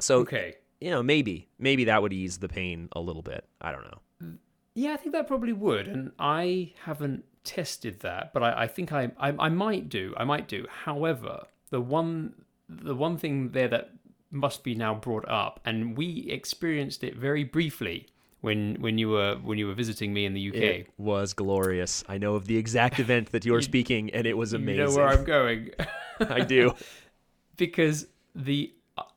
[0.00, 0.56] so, Okay.
[0.84, 3.46] You know, maybe, maybe that would ease the pain a little bit.
[3.58, 4.34] I don't know.
[4.74, 8.92] Yeah, I think that probably would, and I haven't tested that, but I, I think
[8.92, 10.12] I, I I might do.
[10.18, 10.66] I might do.
[10.68, 12.34] However, the one
[12.68, 13.92] the one thing there that
[14.30, 18.06] must be now brought up, and we experienced it very briefly
[18.42, 20.56] when when you were when you were visiting me in the UK.
[20.56, 22.04] It was glorious.
[22.08, 24.80] I know of the exact event that you're speaking, and it was amazing.
[24.80, 25.70] You know where I'm going.
[26.20, 26.74] I do.
[27.56, 28.74] because the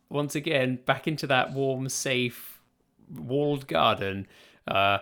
[0.09, 2.61] once again back into that warm, safe,
[3.13, 4.27] walled garden,
[4.67, 4.99] uh,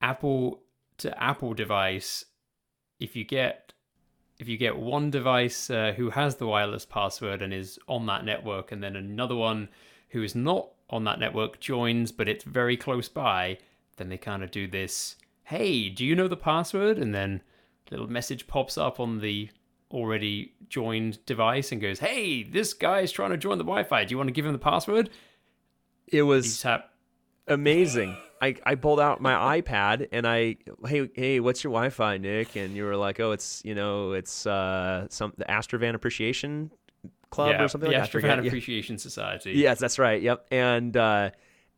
[0.00, 0.62] Apple
[0.98, 2.24] to Apple device.
[2.98, 3.72] If you get
[4.38, 8.24] if you get one device uh, who has the wireless password and is on that
[8.24, 9.68] network, and then another one
[10.10, 13.58] who is not on that network joins, but it's very close by,
[13.96, 15.16] then they kind of do this.
[15.44, 16.98] Hey, do you know the password?
[16.98, 17.40] And then
[17.86, 19.48] a little message pops up on the
[19.92, 24.04] already joined device and goes, "Hey, this guy's trying to join the Wi-Fi.
[24.04, 25.10] Do you want to give him the password?"
[26.06, 26.90] It was tap.
[27.46, 28.16] amazing.
[28.40, 32.74] I, I pulled out my iPad and I hey hey what's your Wi-Fi Nick and
[32.74, 36.72] you were like oh it's you know it's uh some the Astrovan Appreciation
[37.30, 38.20] Club yeah, or something the like that.
[38.20, 38.42] Astrovan.
[38.42, 38.48] Yeah.
[38.48, 39.52] Appreciation Society.
[39.52, 40.20] Yes, that's right.
[40.20, 40.46] Yep.
[40.50, 41.30] And uh,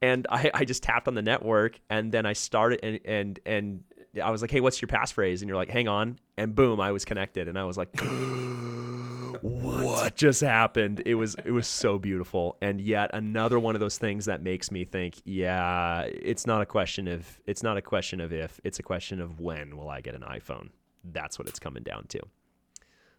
[0.02, 3.84] and I, I just tapped on the network and then I started and and and
[4.22, 5.40] I was like, hey, what's your passphrase?
[5.40, 7.88] And you're like, hang on, and boom, I was connected, and I was like,
[9.42, 11.02] what just happened?
[11.04, 14.70] It was it was so beautiful, and yet another one of those things that makes
[14.70, 18.78] me think, yeah, it's not a question of it's not a question of if, it's
[18.78, 20.70] a question of when will I get an iPhone.
[21.04, 22.20] That's what it's coming down to.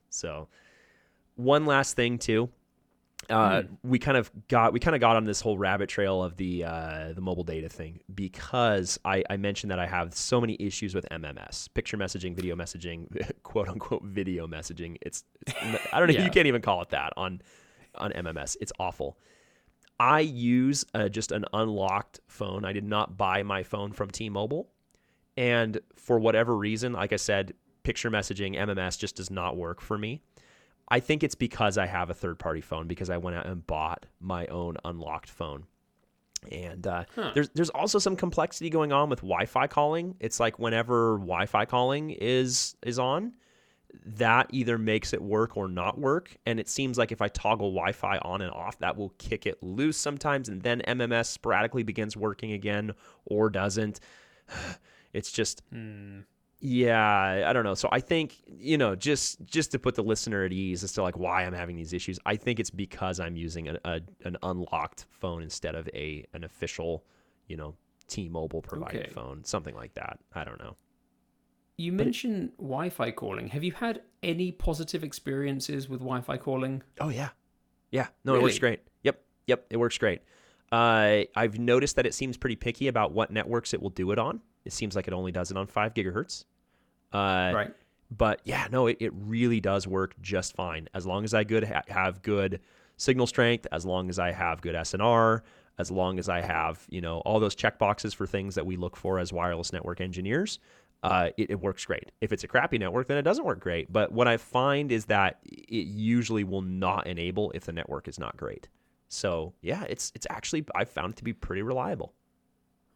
[0.09, 0.47] So,
[1.35, 2.49] one last thing too
[3.29, 6.37] uh, we kind of got we kind of got on this whole rabbit trail of
[6.37, 10.55] the uh, the mobile data thing because I, I mentioned that I have so many
[10.59, 13.07] issues with MMS, picture messaging, video messaging,
[13.43, 14.97] quote unquote video messaging.
[15.01, 16.25] It's, it's I don't know Yeah.
[16.25, 17.41] you can't even call it that on
[17.95, 18.57] on MMS.
[18.61, 19.17] It's awful.
[19.99, 22.65] I use uh, just an unlocked phone.
[22.65, 24.67] I did not buy my phone from T-Mobile,
[25.37, 27.53] and for whatever reason, like I said,
[27.83, 30.21] picture messaging MMS just does not work for me.
[30.87, 33.65] I think it's because I have a third party phone because I went out and
[33.65, 35.65] bought my own unlocked phone.
[36.51, 37.31] And uh, Huh.
[37.33, 40.15] there's there's also some complexity going on with Wi-Fi calling.
[40.19, 43.33] It's like whenever Wi-Fi calling is is on,
[44.05, 46.37] that either makes it work or not work.
[46.45, 49.47] And it seems like if I toggle Wi Fi on and off, that will kick
[49.47, 50.47] it loose sometimes.
[50.49, 52.91] And then MMS sporadically begins working again
[53.25, 53.99] or doesn't.
[55.13, 55.61] It's just.
[56.59, 57.75] Yeah, I don't know.
[57.75, 61.01] So I think you know, just just to put the listener at ease as to
[61.03, 64.37] like why I'm having these issues, I think it's because I'm using a, a an
[64.41, 67.03] unlocked phone instead of a an official,
[67.47, 67.75] you know,
[68.07, 69.11] T-Mobile provided Okay.
[69.11, 70.19] phone, something like that.
[70.33, 70.75] I don't know.
[71.77, 73.49] You mentioned Wi-Fi calling.
[73.49, 76.83] Have you had any positive experiences with Wi-Fi calling?
[77.01, 77.29] Oh yeah,
[77.91, 78.07] yeah.
[78.23, 78.79] No, it works great.
[79.03, 79.65] Yep, yep.
[79.69, 80.21] It works great.
[80.71, 84.17] Uh, I've noticed that it seems pretty picky about what networks it will do it
[84.17, 84.41] on.
[84.65, 86.45] It seems like it only does it on five gigahertz.
[87.13, 87.73] Uh, right.
[88.11, 91.63] but yeah, no, it, it really does work just fine as long as I good
[91.63, 92.59] ha- have good
[92.97, 95.41] signal strength, as long as I have good SNR,
[95.77, 98.75] as long as I have you know all those check boxes for things that we
[98.75, 100.59] look for as wireless network engineers.
[101.03, 102.11] Uh, it, it works great.
[102.19, 103.93] If it's a crappy network, then it doesn't work great.
[103.93, 108.17] But what I find is that it usually will not enable if the network is
[108.17, 108.67] not great.
[109.07, 112.13] So yeah, it's it's actually I've found it to be pretty reliable.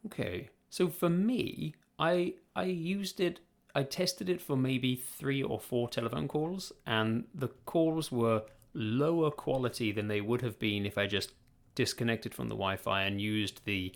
[0.08, 0.50] Okay.
[0.70, 3.40] So for me, I I used it
[3.76, 8.44] I tested it for maybe 3 or 4 telephone calls and the calls were
[8.74, 11.34] lower quality than they would have been if I just
[11.76, 13.94] disconnected from the Wi-Fi and used the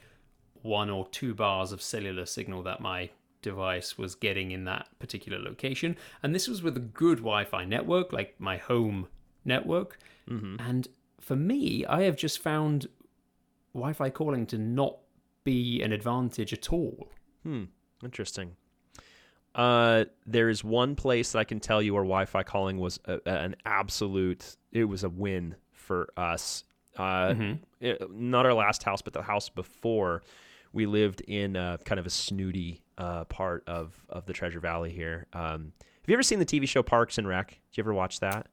[0.62, 3.10] one or two bars of cellular signal that my
[3.42, 5.96] device was getting in that particular location.
[6.24, 9.08] And this was with a good Wi Fi network, like my home
[9.46, 10.00] network.
[10.30, 10.56] Mm-hmm.
[10.60, 10.88] And
[11.20, 12.88] for me, I have just found
[13.74, 14.98] Wi Fi calling to not
[15.44, 17.10] be an advantage at all.
[17.44, 17.64] Hmm.
[18.04, 18.56] Interesting.
[19.56, 23.20] Uh, there is one place that I can tell you where Wi-Fi calling was a,
[23.28, 24.58] an absolute.
[24.72, 26.64] It was a win for us.
[26.98, 27.34] Uh,
[27.80, 30.24] it- not our last house, but the house before.
[30.72, 34.92] We lived in uh, kind of a snooty uh, part of of the Treasure Valley
[34.92, 35.28] here.
[35.34, 37.50] Um, have you ever seen the TV show Parks and Rec?
[37.50, 38.48] Did you ever watch that?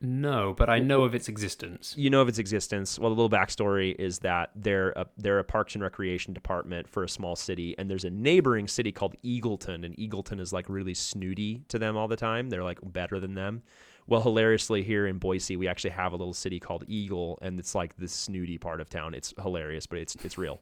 [0.00, 1.94] No, but I know of its existence.
[1.96, 2.98] you know of its existence.
[2.98, 7.02] Well, the little backstory is that they're a, they're a Parks and Recreation department for
[7.02, 10.92] a small city, and there's a neighboring city called Eagleton, and Eagleton is like really
[10.92, 12.50] snooty to them all the time.
[12.50, 13.62] They're like better than them.
[14.06, 17.74] Well, hilariously, here in Boise, we actually have a little city called Eagle, and it's
[17.74, 19.14] like the snooty part of town.
[19.14, 20.60] It's hilarious, but it's it's real.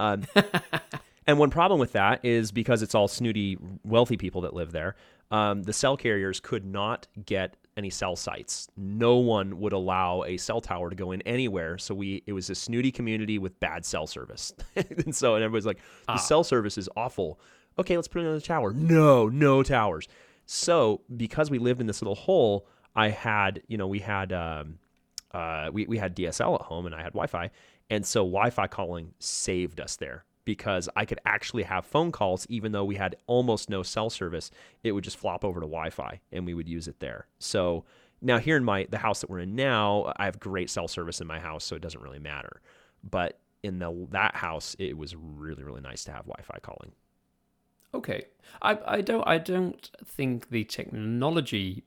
[0.00, 0.24] Um,
[1.26, 4.96] and one problem with that is because it's all snooty, wealthy people that live there,
[5.30, 8.68] um, the cell carriers could not get any cell sites.
[8.76, 11.78] No one would allow a cell tower to go in anywhere.
[11.78, 14.52] So we, it was a snooty community with bad cell service.
[14.76, 17.40] and so, and everybody's like, the cell service is awful.
[17.78, 18.72] Okay, let's put another tower.
[18.72, 20.06] No, no towers.
[20.46, 24.78] So because we lived in this little hole, I had, you know, we had, um,
[25.32, 27.50] uh, we, we had DSL at home and I had Wi-Fi.
[27.90, 32.72] And so Wi-Fi calling saved us there because I could actually have phone calls even
[32.72, 34.50] though we had almost no cell service.
[34.82, 37.26] It would just flop over to Wi-Fi and we would use it there.
[37.38, 37.84] So
[38.20, 41.20] now here in my the house that we're in now, I have great cell service
[41.20, 42.60] in my house, so it doesn't really matter.
[43.08, 46.92] But in the that house, it was really really nice to have Wi-Fi calling.
[47.92, 48.24] Okay,
[48.62, 51.84] I I don't I don't think the technology.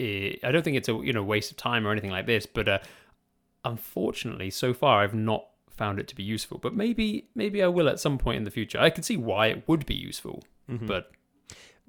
[0.00, 2.46] i I don't think it's a you know waste of time or anything like this.
[2.46, 2.78] But uh,
[3.64, 5.46] unfortunately, so far I've not
[5.78, 6.58] found it to be useful.
[6.58, 8.78] But maybe maybe I will at some point in the future.
[8.78, 11.10] I can see why it would be useful, but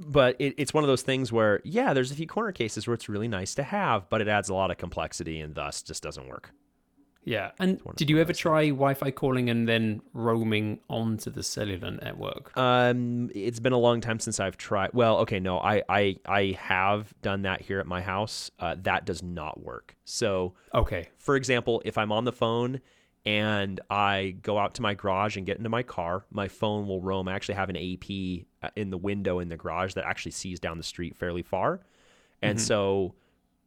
[0.02, 2.94] but it, it's one of those things where yeah there's a few corner cases where
[2.94, 6.02] it's really nice to have but it adds a lot of complexity and thus just
[6.02, 6.52] doesn't work
[7.26, 7.52] yeah.
[7.60, 12.58] And did you ever try Wi-Fi calling and then roaming onto the cellular network?
[12.58, 16.58] um it's been a long time since i've tried well okay no i i, I
[16.58, 21.10] have done that here at my house uh, that does not work so Okay.
[21.18, 22.80] for example if i'm on the phone
[23.30, 26.26] and i go out to my garage and get into my car.
[26.32, 27.28] My phone will roam.
[27.28, 28.10] I actually have an ap
[28.76, 31.82] in the window in the garage that actually sees down the street fairly far.
[32.42, 33.14] And so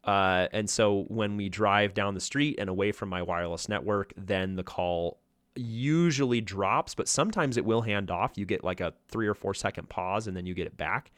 [0.03, 4.13] uh, and so when we drive down the street and away from my wireless network
[4.17, 5.21] then the call
[5.55, 8.33] usually drops but sometimes it will hand off.
[8.35, 11.13] You get like a three or four second pause and then you get it back.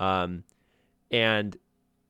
[0.00, 0.42] Um,
[1.12, 1.56] and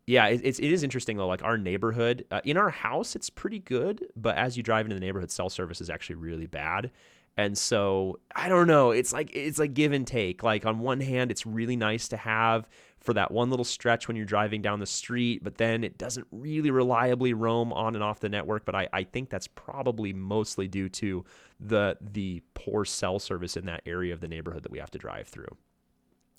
[0.08, 1.26] yeah, it, it's it is interesting though.
[1.26, 4.94] Like our neighborhood, uh, in our house, it's pretty good, but as you drive into
[4.94, 6.90] the neighborhood, cell service is actually really bad.
[7.36, 8.90] And so I don't know.
[8.90, 10.42] It's like it's like give and take.
[10.42, 12.66] Like on one hand, it's really nice to have
[13.00, 16.26] for that one little stretch when you're driving down the street, but then it doesn't
[16.32, 18.64] really reliably roam on and off the network.
[18.64, 21.26] But I, I think that's probably mostly due to
[21.60, 24.98] the the poor cell service in that area of the neighborhood that we have to
[24.98, 25.54] drive through.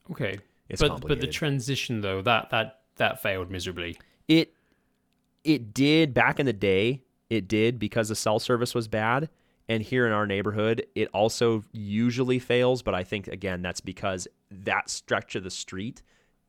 [0.09, 0.39] Okay.
[0.70, 3.97] It's but but the transition though that that that failed miserably.
[4.28, 4.54] It
[5.43, 7.04] it did back in the day.
[7.30, 9.30] It did because the cell service was bad.
[9.68, 12.82] And here in our neighborhood, it also usually fails.
[12.82, 16.02] But I think again that's because that stretch of the street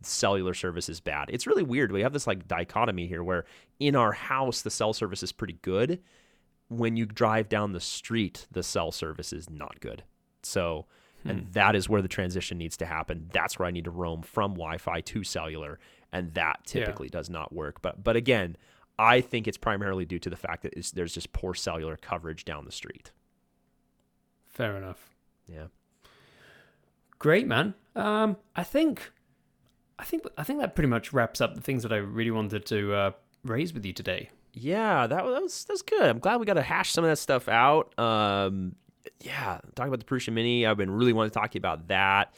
[0.03, 1.29] cellular service is bad.
[1.31, 1.93] It's really weird.
[1.93, 3.45] We have this like dichotomy here where
[3.79, 6.01] in our house the cell service is pretty good.
[6.69, 10.05] When you drive down the street, the cell service is not good.
[10.43, 10.87] So,
[11.25, 11.51] and hmm.
[11.53, 13.29] that is where the transition needs to happen.
[13.33, 15.79] That's where I need to roam from Wi-Fi to cellular,
[16.13, 17.83] and that typically does not work.
[17.83, 18.57] But but again,
[18.99, 22.67] I think it's primarily due to the fact that there's just poor cellular coverage down
[22.67, 23.13] the street.
[24.47, 25.09] Fair enough.
[25.49, 25.69] Yeah.
[27.19, 27.75] Great, man.
[27.97, 29.11] Um, I think,
[29.99, 32.67] I think, I think that pretty much wraps up the things that I really wanted
[32.67, 33.11] to uh,
[33.43, 34.31] raise with you today.
[34.53, 36.03] Yeah, that was, that was that's good.
[36.03, 37.99] I'm glad we got to hash some of that stuff out.
[37.99, 38.75] Um,
[39.21, 41.89] yeah, talking about the Prusa Mini, I've been really wanting to talk to you about
[41.89, 42.35] that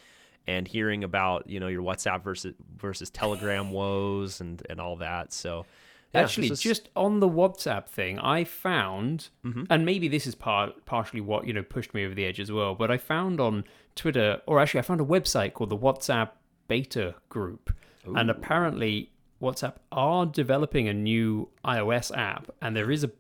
[0.46, 5.32] and hearing about you know your WhatsApp versus versus Telegram woes and and all that.
[5.32, 5.66] So
[6.14, 9.64] yeah, Actually, is- just on the WhatsApp thing, I found, Mm-hmm.
[9.70, 12.52] and maybe this is part partially what you know pushed me over the edge as
[12.52, 12.74] well.
[12.74, 13.64] But I found on
[13.96, 16.30] Twitter, or actually, I found a website called the WhatsApp
[16.68, 17.74] Beta Group,
[18.04, 23.10] and apparently WhatsApp are developing a new iOS app, and there is a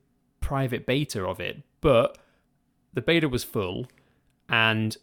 [0.40, 2.18] private beta of it, but
[2.94, 3.86] the beta was full,
[4.48, 4.96] and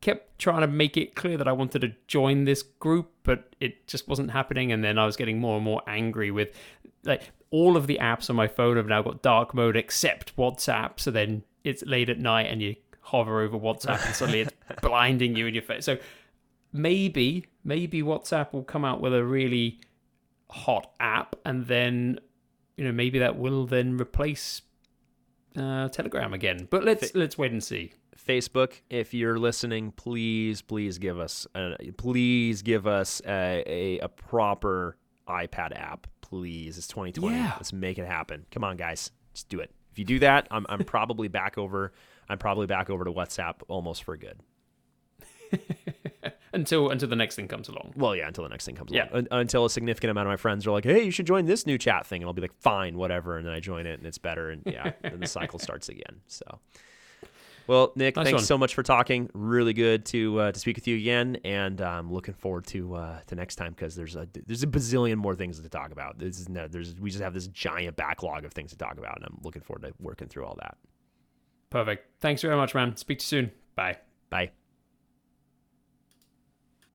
[0.00, 3.86] kept trying to make it clear that I wanted to join this group, but it
[3.86, 4.72] just wasn't happening.
[4.72, 6.52] And then I was getting more and more angry with
[7.04, 11.00] like all of the apps on my phone have now got dark mode except WhatsApp.
[11.00, 15.34] So then it's late at night and you hover over WhatsApp and suddenly it's blinding
[15.34, 15.84] you in your face.
[15.84, 15.98] So
[16.72, 19.80] maybe, maybe WhatsApp will come out with a really
[20.50, 22.18] hot app and then
[22.78, 24.62] you know maybe that will then replace
[25.56, 26.68] uh, Telegram again.
[26.70, 27.92] But let's let's wait and see.
[28.28, 34.08] Facebook, if you're listening, please, please give us, uh, please give us a, a, a
[34.08, 36.76] proper iPad app, please.
[36.76, 37.34] It's 2020.
[37.36, 37.52] Yeah.
[37.56, 38.44] Let's make it happen.
[38.50, 39.70] Come on, guys, just do it.
[39.92, 41.92] If you do that, I'm, I'm probably back over.
[42.28, 44.38] I'm probably back over to WhatsApp almost for good.
[46.54, 47.92] Until until the next thing comes along.
[47.94, 49.10] Well, yeah, until the next thing comes Yeah.
[49.10, 49.28] along.
[49.30, 51.66] Un- until a significant amount of my friends are like, "Hey, you should join this
[51.66, 54.06] new chat thing," and I'll be like, "Fine, whatever," and then I join it, and
[54.06, 56.22] it's better, and yeah, then the cycle starts again.
[56.26, 56.58] So,
[57.68, 58.44] well, Nick, Nice thanks one.
[58.44, 59.30] so much for talking.
[59.34, 63.20] Really good to uh, to speak with you again, and I'm looking forward to uh,
[63.26, 66.18] to next time because there's a there's a bazillion more things to talk about.
[66.18, 69.16] This is no, there's we just have this giant backlog of things to talk about,
[69.16, 70.76] and I'm looking forward to working through all that.
[71.70, 72.06] Perfect.
[72.20, 72.96] Thanks very much, man.
[72.96, 73.52] Speak to you soon.
[73.76, 73.98] Bye.
[74.30, 74.50] Bye.